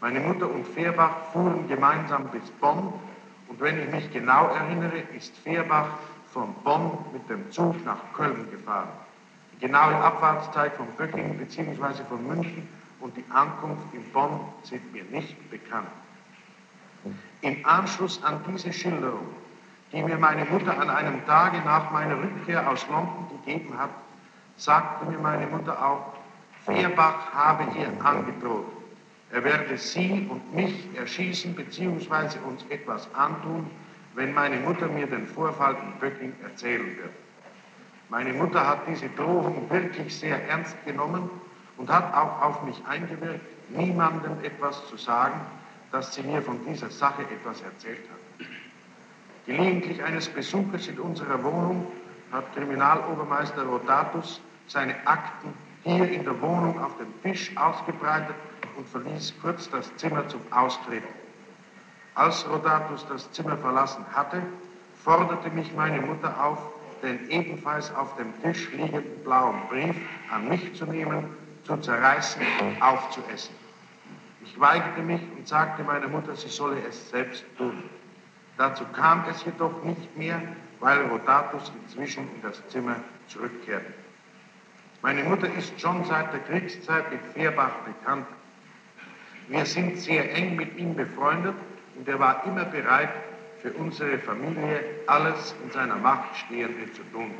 Meine 0.00 0.20
Mutter 0.20 0.50
und 0.50 0.66
Fehrbach 0.66 1.14
fuhren 1.32 1.68
gemeinsam 1.68 2.28
bis 2.28 2.50
Bonn 2.52 2.94
und 3.52 3.60
wenn 3.60 3.78
ich 3.82 3.90
mich 3.90 4.10
genau 4.10 4.46
erinnere, 4.46 4.96
ist 5.14 5.36
Fehrbach 5.36 5.88
von 6.32 6.54
Bonn 6.64 7.04
mit 7.12 7.28
dem 7.28 7.50
Zug 7.50 7.84
nach 7.84 7.98
Köln 8.14 8.50
gefahren. 8.50 8.88
Die 9.52 9.58
genaue 9.58 9.94
Abfahrtszeit 9.94 10.72
von 10.74 10.86
Böcking 10.96 11.36
bzw. 11.36 12.02
von 12.08 12.26
München 12.26 12.66
und 13.00 13.14
die 13.14 13.24
Ankunft 13.28 13.92
in 13.92 14.04
Bonn 14.10 14.40
sind 14.62 14.90
mir 14.94 15.04
nicht 15.04 15.50
bekannt. 15.50 15.88
Im 17.42 17.58
Anschluss 17.66 18.24
an 18.24 18.40
diese 18.48 18.72
Schilderung, 18.72 19.26
die 19.92 20.02
mir 20.02 20.16
meine 20.16 20.46
Mutter 20.46 20.80
an 20.80 20.88
einem 20.88 21.26
Tage 21.26 21.58
nach 21.58 21.90
meiner 21.90 22.16
Rückkehr 22.16 22.66
aus 22.70 22.86
London 22.88 23.28
gegeben 23.44 23.76
hat, 23.76 23.90
sagte 24.56 25.04
mir 25.10 25.18
meine 25.18 25.46
Mutter 25.46 25.76
auch, 25.84 26.14
Fehrbach 26.64 27.34
habe 27.34 27.64
ihr 27.78 28.02
angedroht. 28.02 28.81
Er 29.32 29.44
werde 29.44 29.78
Sie 29.78 30.28
und 30.28 30.54
mich 30.54 30.88
erschießen 30.94 31.54
bzw. 31.54 32.38
uns 32.46 32.64
etwas 32.68 33.08
antun, 33.14 33.70
wenn 34.14 34.34
meine 34.34 34.56
Mutter 34.56 34.88
mir 34.88 35.06
den 35.06 35.26
Vorfall 35.26 35.74
in 35.74 35.98
Böcking 35.98 36.34
erzählen 36.42 36.96
wird. 36.98 37.10
Meine 38.10 38.34
Mutter 38.34 38.66
hat 38.66 38.80
diese 38.86 39.08
Drohung 39.08 39.70
wirklich 39.70 40.14
sehr 40.14 40.46
ernst 40.48 40.76
genommen 40.84 41.30
und 41.78 41.90
hat 41.90 42.12
auch 42.12 42.42
auf 42.42 42.62
mich 42.64 42.76
eingewirkt, 42.86 43.40
niemandem 43.70 44.32
etwas 44.42 44.86
zu 44.88 44.98
sagen, 44.98 45.40
dass 45.92 46.14
sie 46.14 46.22
mir 46.22 46.42
von 46.42 46.60
dieser 46.66 46.90
Sache 46.90 47.22
etwas 47.22 47.62
erzählt 47.62 48.02
hat. 48.10 48.46
Gelegentlich 49.46 50.02
eines 50.02 50.28
Besuches 50.28 50.88
in 50.88 50.98
unserer 50.98 51.42
Wohnung 51.42 51.86
hat 52.30 52.54
Kriminalobermeister 52.54 53.64
Rodatus 53.64 54.42
seine 54.66 54.94
Akten 55.06 55.54
hier 55.84 56.10
in 56.10 56.22
der 56.24 56.38
Wohnung 56.42 56.78
auf 56.82 56.96
dem 56.98 57.08
Tisch 57.22 57.50
ausgebreitet 57.56 58.36
und 58.76 58.88
verließ 58.88 59.34
kurz 59.40 59.68
das 59.70 59.94
Zimmer 59.96 60.26
zum 60.28 60.40
Austreten. 60.50 61.08
Als 62.14 62.48
Rodatus 62.48 63.06
das 63.08 63.30
Zimmer 63.32 63.56
verlassen 63.56 64.04
hatte, 64.12 64.42
forderte 65.02 65.50
mich 65.50 65.72
meine 65.74 66.00
Mutter 66.00 66.44
auf, 66.44 66.58
den 67.02 67.28
ebenfalls 67.30 67.94
auf 67.94 68.16
dem 68.16 68.32
Tisch 68.42 68.70
liegenden 68.72 69.24
blauen 69.24 69.60
Brief 69.68 69.96
an 70.30 70.48
mich 70.48 70.74
zu 70.74 70.84
nehmen, 70.86 71.24
zu 71.64 71.76
zerreißen 71.76 72.42
und 72.60 72.82
aufzuessen. 72.82 73.54
Ich 74.44 74.58
weigerte 74.58 75.02
mich 75.02 75.22
und 75.36 75.46
sagte 75.48 75.82
meiner 75.84 76.08
Mutter, 76.08 76.34
sie 76.36 76.48
solle 76.48 76.80
es 76.88 77.10
selbst 77.10 77.44
tun. 77.56 77.82
Dazu 78.58 78.84
kam 78.92 79.24
es 79.30 79.44
jedoch 79.44 79.82
nicht 79.82 80.16
mehr, 80.16 80.40
weil 80.80 81.06
Rodatus 81.06 81.72
inzwischen 81.82 82.28
in 82.34 82.42
das 82.42 82.66
Zimmer 82.68 82.96
zurückkehrte. 83.28 83.92
Meine 85.00 85.24
Mutter 85.24 85.52
ist 85.54 85.80
schon 85.80 86.04
seit 86.04 86.32
der 86.32 86.40
Kriegszeit 86.40 87.10
mit 87.10 87.20
Fehrbach 87.34 87.72
bekannt. 87.84 88.26
Wir 89.52 89.66
sind 89.66 89.98
sehr 89.98 90.34
eng 90.34 90.56
mit 90.56 90.78
ihm 90.78 90.94
befreundet 90.94 91.54
und 91.94 92.08
er 92.08 92.18
war 92.18 92.42
immer 92.46 92.64
bereit, 92.64 93.10
für 93.60 93.70
unsere 93.74 94.18
Familie 94.18 94.82
alles 95.06 95.54
in 95.62 95.70
seiner 95.70 95.96
Macht 95.96 96.34
Stehende 96.36 96.90
zu 96.94 97.02
tun. 97.12 97.32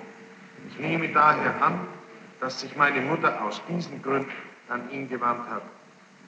Ich 0.68 0.78
nehme 0.78 1.08
daher 1.08 1.62
an, 1.62 1.80
dass 2.38 2.60
sich 2.60 2.76
meine 2.76 3.00
Mutter 3.00 3.42
aus 3.42 3.62
diesen 3.66 4.02
Gründen 4.02 4.30
an 4.68 4.90
ihn 4.90 5.08
gewandt 5.08 5.48
hat. 5.48 5.62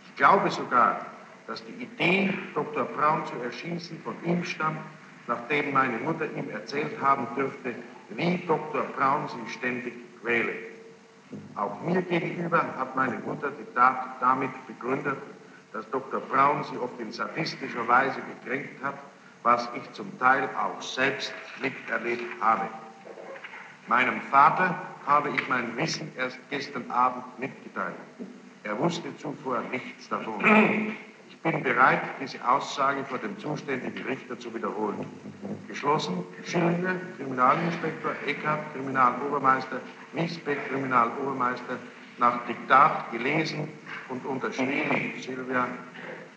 Ich 0.06 0.16
glaube 0.16 0.50
sogar, 0.50 1.04
dass 1.46 1.62
die 1.66 1.84
Idee, 1.84 2.32
Dr. 2.54 2.84
Braun 2.86 3.26
zu 3.26 3.34
erschießen, 3.44 4.00
von 4.04 4.14
ihm 4.24 4.42
stammt, 4.42 4.80
nachdem 5.26 5.74
meine 5.74 5.98
Mutter 5.98 6.24
ihm 6.34 6.48
erzählt 6.48 6.98
haben 7.02 7.26
dürfte, 7.36 7.74
wie 8.08 8.38
Dr. 8.46 8.84
Braun 8.96 9.28
sie 9.28 9.52
ständig 9.52 9.92
quäle. 10.22 10.54
Auch 11.56 11.78
mir 11.82 12.00
gegenüber 12.00 12.64
hat 12.78 12.96
meine 12.96 13.18
Mutter 13.18 13.50
die 13.50 13.74
Tat 13.74 14.16
damit 14.20 14.50
begründet, 14.66 15.18
dass 15.74 15.88
Dr. 15.90 16.20
Braun 16.20 16.64
sie 16.64 16.78
oft 16.78 16.98
in 16.98 17.12
sadistischer 17.12 17.86
Weise 17.86 18.20
gekränkt 18.22 18.82
hat 18.82 18.94
was 19.44 19.68
ich 19.76 19.92
zum 19.92 20.18
Teil 20.18 20.48
auch 20.56 20.82
selbst 20.82 21.32
miterlebt 21.62 22.24
habe. 22.40 22.66
Meinem 23.86 24.20
Vater 24.22 24.74
habe 25.06 25.28
ich 25.28 25.48
mein 25.48 25.76
Wissen 25.76 26.10
erst 26.16 26.38
gestern 26.48 26.90
Abend 26.90 27.38
mitgeteilt. 27.38 27.94
Er 28.64 28.78
wusste 28.78 29.14
zuvor 29.18 29.60
nichts 29.70 30.08
davon. 30.08 30.42
Ich 31.28 31.38
bin 31.40 31.62
bereit, 31.62 32.00
diese 32.18 32.38
Aussage 32.48 33.04
vor 33.04 33.18
dem 33.18 33.38
zuständigen 33.38 34.02
Richter 34.06 34.38
zu 34.38 34.54
wiederholen. 34.54 35.04
Geschlossen, 35.68 36.24
Schillinger, 36.46 36.96
Kriminalinspektor, 37.18 38.12
Eckhardt, 38.26 38.72
Kriminalobermeister, 38.72 39.80
Wiesbeck, 40.14 40.70
Kriminalobermeister, 40.70 41.78
nach 42.18 42.46
Diktat 42.46 43.12
gelesen 43.12 43.68
und 44.08 44.24
unterschrieben, 44.24 45.12
Silvia, 45.20 45.68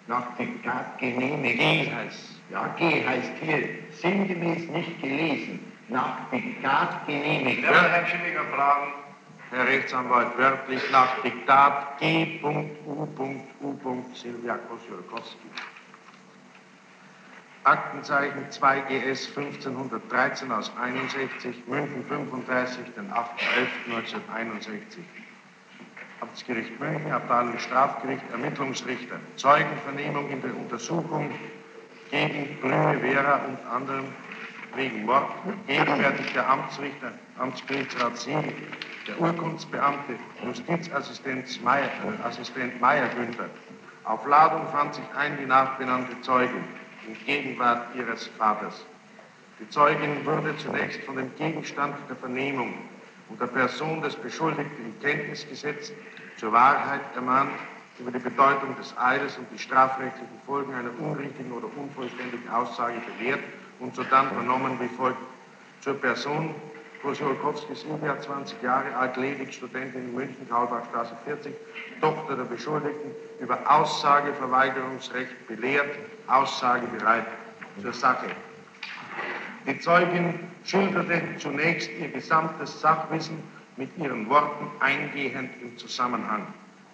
nach 0.07 0.35
Diktat 0.37 0.97
genehmigt. 0.99 1.93
heißt 1.93 2.37
ja, 2.49 2.67
G 2.77 3.05
heißt 3.05 3.33
hier 3.41 3.67
sinngemäß 3.91 4.69
nicht 4.69 5.01
gelesen, 5.01 5.59
nach 5.89 6.29
Diktat 6.31 7.05
genehmigt. 7.05 7.63
Ja, 7.63 7.89
Herr 7.89 8.07
Schillinger 8.07 8.45
fragen. 8.55 8.93
Herr 9.49 9.65
Rechtsanwalt, 9.65 10.37
wörtlich 10.37 10.81
nach 10.91 11.21
Diktat 11.21 11.99
G.U.U. 11.99 14.05
Silvia 14.13 14.57
Kosiolkowski. 14.69 15.47
Aktenzeichen 17.63 18.45
2GS 18.49 19.37
1513 19.37 20.51
aus 20.51 20.71
61, 20.81 21.67
München 21.67 22.05
35, 22.05 22.93
den 22.95 23.11
8.11.1961. 23.11 25.26
Amtsgericht 26.19 26.79
München, 26.79 27.11
Abteilung 27.11 27.57
Strafgericht, 27.59 28.23
Ermittlungsrichter. 28.31 29.19
Zeugenvernehmung 29.35 30.29
in 30.29 30.41
der 30.41 30.55
Untersuchung 30.55 31.29
gegen 32.11 32.59
Brüne 32.61 32.99
Vera 32.99 33.41
und 33.45 33.57
anderen 33.71 34.05
wegen 34.75 35.05
Mord, 35.05 35.29
gegenwärtig 35.65 36.31
der 36.33 36.49
Amtsrichter, 36.49 37.11
Amtsgerichtsrat 37.37 38.17
Siegel, 38.17 38.53
der 39.07 39.19
Urkundsbeamte, 39.19 40.15
Justizassistent 40.45 41.63
Meier, 41.63 41.85
äh, 41.85 42.27
Assistent 42.27 42.79
Meier 42.81 43.07
Günther. 43.09 43.49
Auf 44.03 44.25
Ladung 44.27 44.67
fand 44.71 44.95
sich 44.95 45.05
ein 45.17 45.37
die 45.37 45.45
nachbenannte 45.45 46.19
Zeugin 46.21 46.63
in 47.07 47.25
Gegenwart 47.25 47.95
ihres 47.95 48.27
Vaters. 48.37 48.85
Die 49.59 49.69
Zeugin 49.69 50.25
wurde 50.25 50.55
zunächst 50.57 51.01
von 51.01 51.15
dem 51.15 51.33
Gegenstand 51.35 51.95
der 52.09 52.15
Vernehmung 52.15 52.73
und 53.29 53.39
der 53.41 53.47
Person 53.47 54.01
des 54.01 54.15
Beschuldigten 54.15 54.85
in 54.85 54.99
Kenntnis 55.01 55.47
gesetzt, 55.47 55.93
zur 56.37 56.51
Wahrheit 56.51 57.01
ermahnt 57.15 57.51
über 57.99 58.11
die 58.11 58.19
Bedeutung 58.19 58.75
des 58.77 58.95
Eides 58.97 59.37
und 59.37 59.47
die 59.51 59.59
strafrechtlichen 59.59 60.27
Folgen 60.45 60.73
einer 60.73 60.91
unrichtigen 60.99 61.51
oder 61.51 61.67
unvollständigen 61.75 62.47
Aussage 62.49 62.97
belehrt 63.17 63.39
und 63.79 63.95
sodann 63.95 64.29
vernommen 64.29 64.79
wie 64.79 64.87
folgt. 64.95 65.17
Zur 65.81 65.95
Person 65.95 66.53
Kosiolkowski 67.01 67.75
Silvia, 67.75 68.19
20 68.19 68.61
Jahre 68.61 68.95
alt, 68.95 69.17
ledig, 69.17 69.53
Studentin 69.53 70.09
in 70.09 70.15
München, 70.15 70.49
Kaulbachstraße 70.49 71.15
40, 71.25 71.53
Tochter 72.01 72.35
der 72.35 72.43
Beschuldigten, 72.43 73.11
über 73.39 73.59
Aussageverweigerungsrecht 73.69 75.47
belehrt, 75.47 75.95
aussagebereit 76.27 77.27
zur 77.81 77.93
Sache. 77.93 78.27
Die 79.67 79.77
Zeugin 79.79 80.39
schilderte 80.63 81.21
zunächst 81.39 81.89
ihr 81.99 82.07
gesamtes 82.07 82.79
Sachwissen 82.79 83.43
mit 83.75 83.89
ihren 83.97 84.29
Worten 84.29 84.65
eingehend 84.79 85.51
im 85.61 85.77
Zusammenhang. 85.77 86.47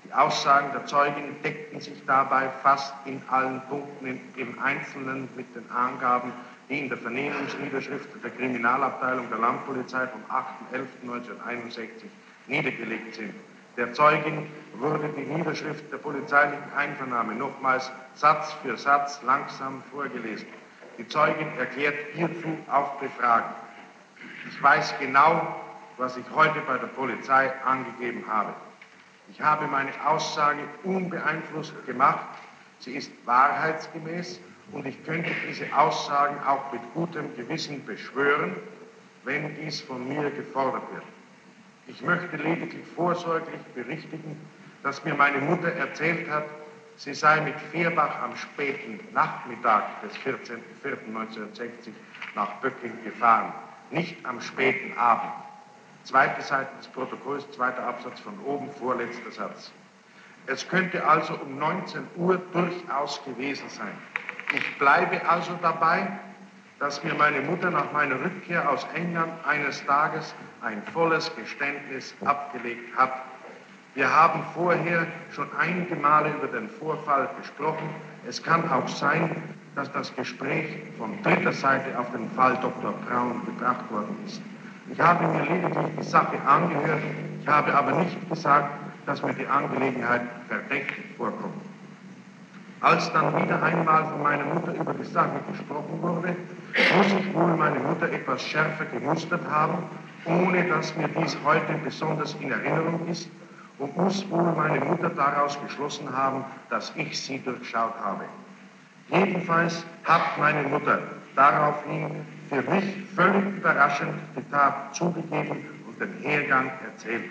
Die 0.03 0.11
Aussagen 0.11 0.71
der 0.73 0.83
Zeugin 0.87 1.39
deckten 1.43 1.79
sich 1.79 2.03
dabei 2.07 2.49
fast 2.63 2.95
in 3.05 3.21
allen 3.29 3.61
Punkten 3.69 4.19
im 4.35 4.59
Einzelnen 4.59 5.29
mit 5.35 5.55
den 5.55 5.69
Angaben, 5.69 6.33
die 6.67 6.79
in 6.79 6.89
der 6.89 6.97
Vernehmungsniederschrift 6.97 8.09
der 8.23 8.31
Kriminalabteilung 8.31 9.29
der 9.29 9.37
Landpolizei 9.37 10.07
vom 10.07 10.23
8.11.1961 10.29 11.89
niedergelegt 12.47 13.13
sind. 13.13 13.35
Der 13.77 13.93
Zeugin 13.93 14.47
wurde 14.79 15.09
die 15.15 15.31
Niederschrift 15.31 15.91
der 15.91 15.97
polizeilichen 15.97 16.73
Einvernahme 16.75 17.35
nochmals 17.35 17.91
Satz 18.15 18.51
für 18.63 18.75
Satz 18.77 19.21
langsam 19.23 19.83
vorgelesen. 19.91 20.47
Die 20.97 21.07
Zeugin 21.07 21.57
erklärt 21.57 21.95
hierzu 22.13 22.57
auf 22.67 22.99
Befragen. 22.99 23.53
Ich 24.49 24.61
weiß 24.61 24.95
genau, 24.99 25.55
was 25.97 26.17
ich 26.17 26.25
heute 26.35 26.59
bei 26.67 26.77
der 26.77 26.87
Polizei 26.87 27.51
angegeben 27.65 28.23
habe. 28.27 28.53
Ich 29.31 29.41
habe 29.41 29.67
meine 29.67 29.91
Aussage 30.05 30.59
unbeeinflusst 30.83 31.73
gemacht. 31.85 32.27
Sie 32.79 32.95
ist 32.95 33.11
wahrheitsgemäß 33.25 34.39
und 34.71 34.85
ich 34.85 35.03
könnte 35.05 35.31
diese 35.47 35.65
Aussagen 35.75 36.35
auch 36.45 36.71
mit 36.71 36.81
gutem 36.93 37.35
Gewissen 37.35 37.85
beschwören, 37.85 38.55
wenn 39.23 39.55
dies 39.55 39.81
von 39.81 40.07
mir 40.07 40.29
gefordert 40.31 40.83
wird. 40.91 41.03
Ich 41.87 42.01
möchte 42.01 42.35
lediglich 42.37 42.85
vorsorglich 42.95 43.61
berichtigen, 43.73 44.39
dass 44.83 45.03
mir 45.03 45.15
meine 45.15 45.39
Mutter 45.39 45.69
erzählt 45.69 46.29
hat, 46.29 46.45
sie 47.03 47.13
sei 47.13 47.41
mit 47.41 47.59
Fehrbach 47.71 48.21
am 48.21 48.33
späten 48.37 48.97
Nachmittag 49.13 49.83
des 50.01 50.13
14.04.1960 50.19 51.91
nach 52.33 52.49
Böcking 52.61 53.03
gefahren, 53.03 53.51
nicht 53.91 54.25
am 54.25 54.39
späten 54.39 54.97
Abend. 54.97 55.33
Zweite 56.05 56.41
Seite 56.41 56.69
des 56.77 56.87
Protokolls, 56.87 57.49
zweiter 57.51 57.85
Absatz 57.85 58.21
von 58.21 58.39
oben, 58.45 58.71
vorletzter 58.71 59.31
Satz. 59.31 59.71
Es 60.47 60.67
könnte 60.67 61.05
also 61.05 61.35
um 61.35 61.57
19 61.57 62.07
Uhr 62.15 62.41
durchaus 62.53 63.21
gewesen 63.25 63.67
sein. 63.67 63.97
Ich 64.53 64.77
bleibe 64.77 65.27
also 65.27 65.57
dabei, 65.61 66.07
dass 66.79 67.03
mir 67.03 67.13
meine 67.15 67.41
Mutter 67.41 67.69
nach 67.69 67.91
meiner 67.91 68.19
Rückkehr 68.19 68.69
aus 68.69 68.85
England 68.93 69.31
eines 69.45 69.85
Tages 69.85 70.33
ein 70.61 70.81
volles 70.93 71.33
Geständnis 71.35 72.15
abgelegt 72.23 72.95
hat. 72.95 73.23
Wir 73.95 74.09
haben 74.09 74.41
vorher 74.55 75.05
schon 75.31 75.47
einige 75.59 75.95
Male 75.95 76.31
über 76.31 76.47
den 76.47 76.67
Vorfall 76.67 77.29
gesprochen. 77.39 77.89
Es 78.27 78.41
kann 78.41 78.67
auch 78.71 78.87
sein, 78.87 79.29
dass 79.75 79.91
das 79.91 80.15
Gespräch 80.15 80.65
von 80.97 81.21
dritter 81.21 81.53
Seite 81.53 81.97
auf 81.99 82.09
den 82.11 82.27
Fall 82.31 82.57
Dr. 82.61 82.91
Braun 83.07 83.45
gebracht 83.45 83.91
worden 83.91 84.17
ist. 84.25 84.41
Ich 84.91 84.99
habe 84.99 85.27
mir 85.27 85.43
lediglich 85.43 85.85
die 85.99 86.03
Sache 86.03 86.41
angehört, 86.45 87.03
ich 87.39 87.47
habe 87.47 87.73
aber 87.73 87.91
nicht 87.99 88.29
gesagt, 88.29 88.69
dass 89.05 89.21
mir 89.21 89.33
die 89.33 89.45
Angelegenheit 89.45 90.21
verdächtig 90.47 91.05
vorkommt. 91.15 91.61
Als 92.81 93.11
dann 93.13 93.41
wieder 93.41 93.61
einmal 93.61 94.05
von 94.05 94.23
meiner 94.23 94.45
Mutter 94.45 94.73
über 94.73 94.93
die 94.93 95.05
Sache 95.05 95.39
gesprochen 95.51 96.01
wurde, 96.01 96.35
muss 96.97 97.07
ich 97.19 97.33
wohl 97.33 97.55
meine 97.55 97.79
Mutter 97.79 98.11
etwas 98.11 98.41
schärfer 98.41 98.85
gemustert 98.85 99.41
haben, 99.49 99.83
ohne 100.25 100.67
dass 100.67 100.95
mir 100.97 101.07
dies 101.09 101.37
heute 101.45 101.73
besonders 101.83 102.35
in 102.41 102.51
Erinnerung 102.51 103.07
ist, 103.07 103.29
und 103.83 103.97
muss 103.97 104.29
wohl 104.29 104.53
meine 104.55 104.79
Mutter 104.79 105.09
daraus 105.09 105.59
geschlossen 105.61 106.07
haben, 106.15 106.45
dass 106.69 106.93
ich 106.95 107.19
sie 107.19 107.39
durchschaut 107.39 107.93
habe. 108.01 108.23
Jedenfalls 109.09 109.85
hat 110.05 110.37
meine 110.39 110.63
Mutter 110.69 110.99
daraufhin 111.35 112.25
für 112.47 112.61
mich 112.61 112.85
völlig 113.13 113.43
überraschend 113.57 114.13
die 114.37 114.49
Tat 114.49 114.95
zugegeben 114.95 115.65
und 115.85 115.99
den 115.99 116.13
Hergang 116.21 116.71
erzählt. 116.85 117.25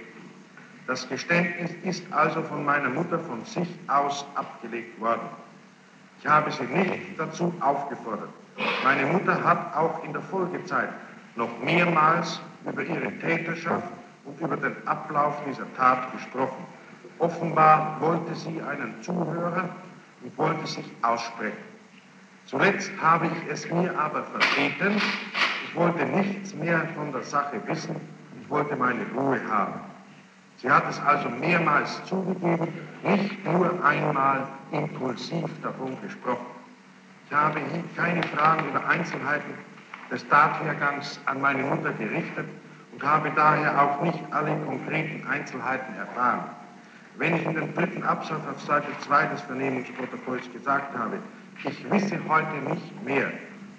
Das 0.87 1.09
Geständnis 1.09 1.71
ist 1.85 2.05
also 2.12 2.43
von 2.43 2.67
meiner 2.67 2.91
Mutter 2.91 3.19
von 3.19 3.43
sich 3.47 3.69
aus 3.88 4.27
abgelegt 4.35 5.01
worden. 5.01 5.29
Ich 6.21 6.27
habe 6.27 6.53
sie 6.53 6.65
nicht 6.65 7.19
dazu 7.19 7.55
aufgefordert. 7.61 8.29
Meine 8.85 9.07
Mutter 9.07 9.43
hat 9.43 9.75
auch 9.75 10.05
in 10.05 10.12
der 10.12 10.23
Folgezeit 10.23 10.91
noch 11.35 11.49
mehrmals 11.65 12.41
über 12.67 12.83
ihre 12.83 13.11
Täterschaft 13.21 13.88
und 14.25 14.41
über 14.41 14.57
den 14.57 14.77
Ablauf 14.87 15.35
dieser 15.49 15.73
Tat 15.77 16.13
gesprochen. 16.13 16.65
Offenbar 17.19 18.01
wollte 18.01 18.35
sie 18.35 18.61
einen 18.63 19.01
Zuhörer 19.03 19.69
und 20.23 20.39
wollte 20.39 20.67
sich 20.67 20.91
aussprechen. 21.03 21.57
Zuletzt 22.47 22.91
habe 23.01 23.27
ich 23.27 23.53
es 23.53 23.71
mir 23.71 23.97
aber 23.99 24.25
verbeten. 24.25 25.01
Ich 25.65 25.75
wollte 25.75 26.05
nichts 26.05 26.55
mehr 26.55 26.87
von 26.97 27.13
der 27.13 27.23
Sache 27.23 27.61
wissen. 27.67 27.97
Ich 28.41 28.51
wollte 28.51 28.77
meine 28.77 29.07
Ruhe 29.15 29.41
haben. 29.49 29.81
Sie 30.59 30.71
hat 30.71 30.89
es 30.89 31.01
also 31.01 31.29
mehrmals 31.29 32.05
zugegeben, 32.05 32.69
nicht 33.03 33.45
nur 33.45 33.85
einmal 33.85 34.47
impulsiv 34.71 35.47
davon 35.63 35.97
gesprochen. 36.03 36.47
Ich 37.27 37.33
habe 37.35 37.61
keine 37.97 38.23
Fragen 38.25 38.69
über 38.69 38.87
Einzelheiten 38.87 39.55
des 40.11 40.27
Tathergangs 40.29 41.19
an 41.27 41.41
meine 41.41 41.63
Mutter 41.63 41.93
gerichtet 41.95 42.47
habe 43.03 43.31
daher 43.35 43.83
auch 43.83 44.03
nicht 44.03 44.21
alle 44.31 44.57
konkreten 44.67 45.27
Einzelheiten 45.27 45.95
erfahren. 45.97 46.45
Wenn 47.19 47.37
ich 47.37 47.45
in 47.45 47.55
dem 47.55 47.75
dritten 47.75 48.03
Absatz 48.03 48.41
auf 48.51 48.61
Seite 48.62 48.88
2 49.01 49.27
des 49.27 49.41
Vernehmungsprotokolls 49.43 50.51
gesagt 50.53 50.97
habe, 50.97 51.19
ich 51.65 51.91
wisse 51.91 52.19
heute 52.29 52.57
nicht 52.71 53.05
mehr, 53.05 53.31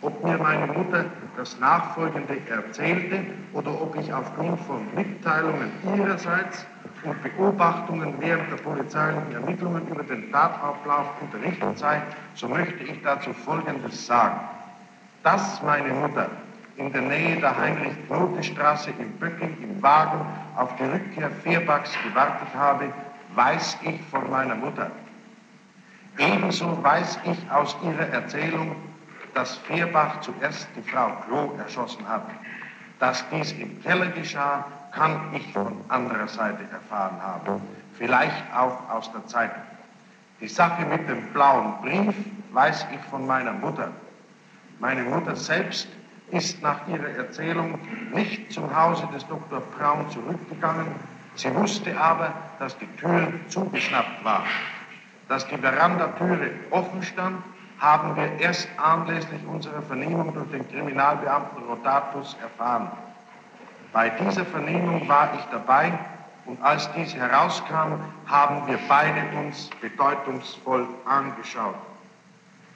ob 0.01 0.23
mir 0.23 0.38
meine 0.38 0.67
Mutter 0.67 1.05
das 1.38 1.59
Nachfolgende 1.59 2.38
erzählte 2.49 3.21
oder 3.53 3.81
ob 3.81 3.95
ich 3.97 4.13
aufgrund 4.13 4.59
von 4.62 4.86
Mitteilungen 4.95 5.71
ihrerseits 5.95 6.65
und 7.03 7.21
Beobachtungen 7.23 8.13
während 8.19 8.51
der 8.51 8.57
polizeilichen 8.57 9.33
Ermittlungen 9.33 9.88
über 9.88 10.03
den 10.03 10.31
Tatablauf 10.31 11.07
unterrichtet 11.21 11.77
sei, 11.77 12.01
so 12.36 12.47
möchte 12.47 12.83
ich 12.83 13.01
dazu 13.01 13.33
Folgendes 13.33 14.05
sagen. 14.05 14.39
Dass 15.23 15.62
meine 15.63 15.93
Mutter 15.93 16.29
in 16.77 16.91
der 16.91 17.01
Nähe 17.01 17.39
der 17.39 17.57
Heinrich-Knote-Straße 17.57 18.91
in 18.97 19.12
Böcking 19.19 19.57
im 19.62 19.81
Wagen 19.81 20.25
auf 20.55 20.75
die 20.77 20.83
Rückkehr 20.83 21.29
Fehrbachs 21.43 21.91
gewartet 22.03 22.47
habe, 22.55 22.91
weiß 23.36 23.77
ich 23.83 24.01
von 24.09 24.29
meiner 24.29 24.55
Mutter. 24.55 24.89
Ebenso 26.17 26.81
weiß 26.83 27.19
ich 27.25 27.51
aus 27.51 27.75
ihrer 27.83 28.07
Erzählung, 28.09 28.75
dass 29.33 29.57
Fehrbach 29.57 30.21
zuerst 30.21 30.67
die 30.75 30.88
Frau 30.89 31.09
Klo 31.25 31.53
erschossen 31.57 32.07
hat. 32.07 32.29
Dass 32.99 33.27
dies 33.29 33.51
im 33.53 33.81
Keller 33.81 34.07
geschah, 34.07 34.65
kann 34.91 35.33
ich 35.33 35.51
von 35.53 35.73
anderer 35.89 36.27
Seite 36.27 36.63
erfahren 36.71 37.19
haben. 37.21 37.62
Vielleicht 37.97 38.43
auch 38.55 38.89
aus 38.89 39.12
der 39.12 39.25
Zeitung. 39.25 39.62
Die 40.39 40.47
Sache 40.47 40.86
mit 40.86 41.07
dem 41.09 41.27
blauen 41.33 41.73
Brief 41.81 42.15
weiß 42.51 42.86
ich 42.93 42.99
von 43.09 43.25
meiner 43.25 43.53
Mutter. 43.53 43.89
Meine 44.79 45.03
Mutter 45.03 45.36
selbst 45.36 45.88
ist 46.33 46.61
nach 46.61 46.87
ihrer 46.87 47.09
Erzählung 47.09 47.79
nicht 48.13 48.51
zum 48.51 48.75
Hause 48.75 49.07
des 49.13 49.25
Dr. 49.27 49.61
Braun 49.77 50.09
zurückgegangen. 50.09 50.87
Sie 51.35 51.53
wusste 51.55 51.97
aber, 51.99 52.33
dass 52.59 52.77
die 52.77 52.87
Tür 52.97 53.27
zugeschnappt 53.47 54.23
war. 54.23 54.43
Dass 55.29 55.47
die 55.47 55.57
Verandatüre 55.57 56.51
offen 56.71 57.01
stand, 57.03 57.37
haben 57.79 58.15
wir 58.15 58.39
erst 58.39 58.67
anlässlich 58.77 59.41
unserer 59.47 59.81
Vernehmung 59.81 60.33
durch 60.33 60.49
den 60.51 60.67
Kriminalbeamten 60.69 61.63
Rotatus 61.63 62.35
erfahren. 62.41 62.91
Bei 63.91 64.09
dieser 64.09 64.45
Vernehmung 64.45 65.07
war 65.07 65.33
ich 65.35 65.45
dabei 65.51 65.91
und 66.45 66.61
als 66.61 66.91
dies 66.93 67.13
herauskam, 67.13 67.99
haben 68.25 68.67
wir 68.67 68.79
beide 68.87 69.21
uns 69.37 69.69
bedeutungsvoll 69.81 70.87
angeschaut. 71.05 71.75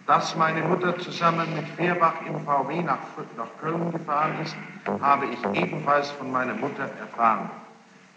Dass 0.08 0.38
meine 0.38 0.62
Mutter 0.62 0.98
zusammen 1.00 1.54
mit 1.54 1.68
Fehrbach 1.68 2.14
im 2.26 2.40
VW 2.46 2.82
nach, 2.82 3.00
nach 3.36 3.50
Köln 3.60 3.92
gefahren 3.92 4.36
ist, 4.42 4.56
habe 5.02 5.26
ich 5.26 5.62
ebenfalls 5.62 6.12
von 6.12 6.32
meiner 6.32 6.54
Mutter 6.54 6.90
erfahren. 7.02 7.50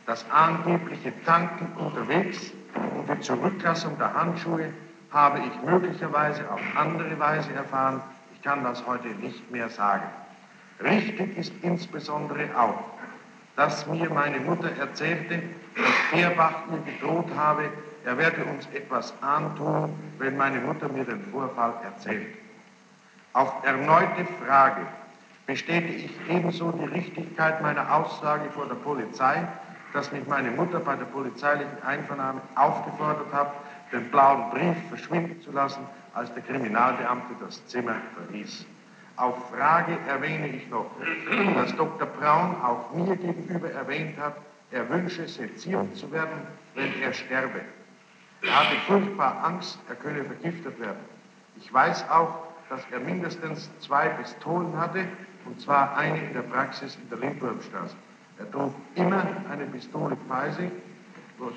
Das 0.07 0.25
angebliche 0.31 1.13
Tanken 1.25 1.67
unterwegs 1.85 2.53
und 2.77 3.09
die 3.13 3.21
Zurücklassung 3.21 3.99
der 3.99 4.15
Handschuhe 4.15 4.73
habe 5.11 5.41
ich 5.41 5.69
möglicherweise 5.69 6.49
auf 6.49 6.61
andere 6.77 7.19
Weise 7.19 7.53
erfahren. 7.55 8.01
Ich 8.35 8.43
kann 8.43 8.63
das 8.63 8.87
heute 8.87 9.09
nicht 9.09 9.51
mehr 9.51 9.69
sagen. 9.69 10.05
Richtig 10.81 11.37
ist 11.37 11.53
insbesondere 11.63 12.51
auch, 12.57 12.85
dass 13.57 13.89
mir 13.89 14.09
meine 14.11 14.39
Mutter 14.39 14.71
erzählte, 14.79 15.43
dass 15.75 15.91
Fehrbach 16.13 16.55
ihr 16.71 16.93
gedroht 16.93 17.31
habe, 17.37 17.65
er 18.05 18.17
werde 18.19 18.45
uns 18.45 18.67
etwas 18.75 19.13
antun, 19.21 19.95
wenn 20.19 20.37
meine 20.37 20.61
Mutter 20.61 20.89
mir 20.89 21.05
den 21.05 21.23
Vorfall 21.31 21.75
erzählt. 21.85 22.35
Auf 23.33 23.53
erneute 23.65 24.27
Frage 24.45 24.87
bestätige 25.47 25.95
ich 25.95 26.11
ebenso 26.29 26.73
die 26.73 26.87
Richtigkeit 26.87 27.61
meiner 27.63 27.95
Aussage 27.95 28.51
vor 28.51 28.67
der 28.67 28.75
Polizei, 28.77 29.47
dass 29.93 30.13
mich 30.13 30.27
meine 30.27 30.51
Mutter 30.51 30.81
bei 30.81 30.97
der 30.97 31.05
polizeilichen 31.07 31.83
Einvernahme 31.85 32.41
aufgefordert 32.55 33.33
hat, 33.33 33.53
den 33.93 34.09
blauen 34.11 34.51
Brief 34.51 34.77
verschwinden 34.89 35.41
zu 35.43 35.51
lassen, 35.53 35.83
als 36.15 36.33
der 36.35 36.43
Kriminalbeamte 36.43 37.35
das 37.45 37.65
Zimmer 37.67 37.97
verließ. 38.15 38.67
Auf 39.17 39.51
Frage 39.51 39.99
erwähne 40.09 40.49
ich 40.49 40.69
noch, 40.71 40.91
dass 41.55 41.75
Dr. 41.77 42.07
Braun 42.07 42.57
auch 42.63 42.93
mir 42.95 43.17
gegenüber 43.17 43.71
erwähnt 43.71 44.17
hat, 44.19 44.37
er 44.71 44.89
wünsche 44.89 45.27
seziert 45.27 45.97
zu 45.97 46.11
werden, 46.13 46.47
wenn 46.75 47.03
er 47.03 47.13
sterbe. 47.13 47.61
Er 48.43 48.59
hatte 48.59 48.77
furchtbar 48.87 49.45
Angst, 49.45 49.79
er 49.89 49.97
könne 49.97 50.25
vergiftet 50.25 50.79
werden. 50.81 51.05
Ich 51.57 51.73
weiß 51.73 52.09
auch, 52.11 52.35
dass 52.71 52.83
er 52.91 53.01
mindestens 53.01 53.71
zwei 53.81 54.09
Pistolen 54.09 54.77
hatte, 54.79 55.05
und 55.45 55.61
zwar 55.61 55.97
eine 55.97 56.19
in 56.19 56.33
der 56.33 56.43
Praxis 56.43 56.97
in 56.97 57.09
der 57.11 57.19
Lindwurmstraße. 57.19 57.97
Er 58.39 58.51
trug 58.51 58.73
immer 58.95 59.23
eine 59.51 59.67
Pistole 59.67 60.17
bei 60.29 60.51
sich, 60.51 60.71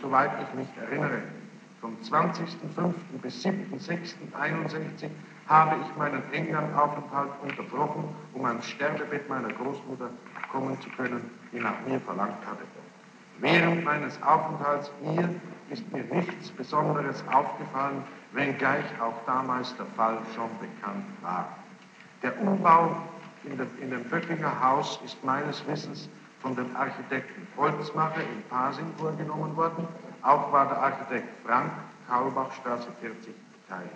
soweit 0.01 0.31
ich 0.41 0.53
mich 0.59 0.67
erinnere. 0.77 1.21
Vom 1.79 1.95
20.05. 2.03 2.93
bis 3.21 3.45
7.06.61 3.45 5.09
habe 5.47 5.75
ich 5.81 5.97
meinen 5.97 6.23
England-Aufenthalt 6.31 7.31
unterbrochen, 7.41 8.05
um 8.33 8.45
ans 8.45 8.67
Sterbebett 8.67 9.27
meiner 9.29 9.49
Großmutter 9.49 10.09
kommen 10.51 10.79
zu 10.81 10.89
können, 10.91 11.29
die 11.51 11.59
nach 11.59 11.75
mir 11.85 11.99
verlangt 11.99 12.45
hatte. 12.45 12.63
Während 13.39 13.83
meines 13.83 14.21
Aufenthalts 14.23 14.91
hier 15.03 15.29
ist 15.73 15.91
mir 15.91 16.03
nichts 16.03 16.51
Besonderes 16.51 17.23
aufgefallen, 17.31 18.03
wenngleich 18.33 18.85
auch 19.01 19.15
damals 19.25 19.75
der 19.75 19.87
Fall 19.97 20.19
schon 20.35 20.49
bekannt 20.59 21.05
war. 21.21 21.57
Der 22.21 22.39
Umbau 22.39 22.95
in, 23.43 23.57
dem, 23.57 23.67
in 23.81 23.89
dem 23.89 24.03
Böckinger 24.03 24.61
Haus 24.63 24.99
ist 25.03 25.21
meines 25.23 25.65
Wissens 25.67 26.07
von 26.41 26.55
dem 26.55 26.75
Architekten 26.75 27.47
Holzmacher 27.57 28.21
in 28.21 28.43
Pasing 28.49 28.85
vorgenommen 28.97 29.55
worden. 29.57 29.87
Auch 30.21 30.51
war 30.51 30.67
der 30.67 30.77
Architekt 30.77 31.27
Frank, 31.45 31.71
Kaulbachstraße 32.07 32.89
40, 33.01 33.33
beteiligt. 33.67 33.93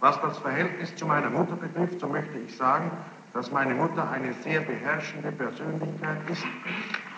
Was 0.00 0.20
das 0.20 0.38
Verhältnis 0.38 0.94
zu 0.94 1.06
meiner 1.06 1.30
Mutter 1.30 1.56
betrifft, 1.56 1.98
so 1.98 2.06
möchte 2.06 2.38
ich 2.38 2.56
sagen, 2.56 2.90
dass 3.34 3.50
meine 3.50 3.74
Mutter 3.74 4.08
eine 4.08 4.32
sehr 4.34 4.60
beherrschende 4.60 5.32
Persönlichkeit 5.32 6.18
ist, 6.30 6.44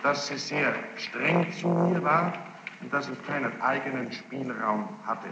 dass 0.01 0.27
sie 0.27 0.37
sehr 0.37 0.73
streng 0.95 1.51
zu 1.53 1.67
mir 1.67 2.03
war 2.03 2.33
und 2.81 2.93
dass 2.93 3.09
ich 3.09 3.27
keinen 3.27 3.61
eigenen 3.61 4.11
Spielraum 4.11 4.89
hatte. 5.05 5.27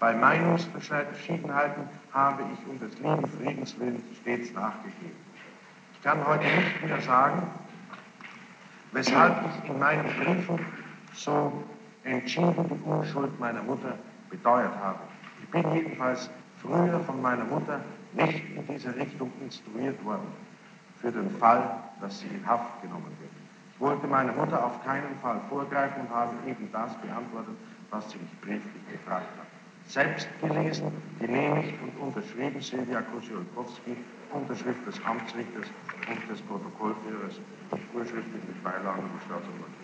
Bei 0.00 0.14
Meinungsverschiedenheiten 0.14 1.84
habe 2.12 2.42
ich 2.52 2.68
um 2.68 2.78
des 2.80 2.98
lieben 2.98 3.26
Friedens 3.38 3.78
willen 3.78 4.02
stets 4.20 4.52
nachgegeben. 4.52 5.16
Ich 5.94 6.02
kann 6.02 6.26
heute 6.26 6.44
nicht 6.44 6.84
mehr 6.84 7.00
sagen, 7.02 7.42
weshalb 8.90 9.36
ich 9.46 9.70
in 9.70 9.78
meinen 9.78 10.04
Briefen 10.04 10.58
so 11.14 11.52
entschieden 12.04 12.68
die 12.68 12.88
Unschuld 12.88 13.38
meiner 13.38 13.62
Mutter 13.62 13.96
beteuert 14.28 14.74
habe. 14.82 14.98
Ich 15.42 15.50
bin 15.50 15.72
jedenfalls 15.72 16.30
früher 16.60 17.00
von 17.00 17.22
meiner 17.22 17.44
Mutter 17.44 17.80
nicht 18.14 18.42
in 18.56 18.66
diese 18.66 18.94
Richtung 18.96 19.30
instruiert 19.40 20.04
worden, 20.04 20.26
für 21.00 21.12
den 21.12 21.30
Fall, 21.38 21.78
dass 22.00 22.20
sie 22.20 22.26
in 22.26 22.46
Haft 22.46 22.82
genommen 22.82 23.16
wird. 23.20 23.41
Ich 23.82 23.88
wollte 23.88 24.06
meiner 24.06 24.32
Mutter 24.32 24.64
auf 24.64 24.80
keinen 24.84 25.12
Fall 25.20 25.40
vorgreifen 25.50 26.02
und 26.02 26.10
habe 26.10 26.36
eben 26.46 26.70
das 26.70 26.94
beantwortet, 26.98 27.56
was 27.90 28.08
sie 28.12 28.18
mich 28.18 28.40
brieflich 28.40 28.82
gefragt 28.92 29.26
hat. 29.36 29.46
selbst 29.88 30.28
gelesen, 30.40 30.92
genehmigt 31.18 31.74
und 31.82 32.06
unterschrieben 32.06 32.60
Silvia 32.60 33.02
Kosiolkowski, 33.02 33.96
Unterschrift 34.32 34.86
des 34.86 35.04
Amtsrichters 35.04 35.66
und 36.08 36.30
des 36.30 36.40
Protokollführers, 36.42 37.40
urschriftlich 37.92 38.44
mit 38.46 38.62
Beilagen 38.62 39.02
der 39.02 39.20
Staatsanwaltschaft. 39.26 39.81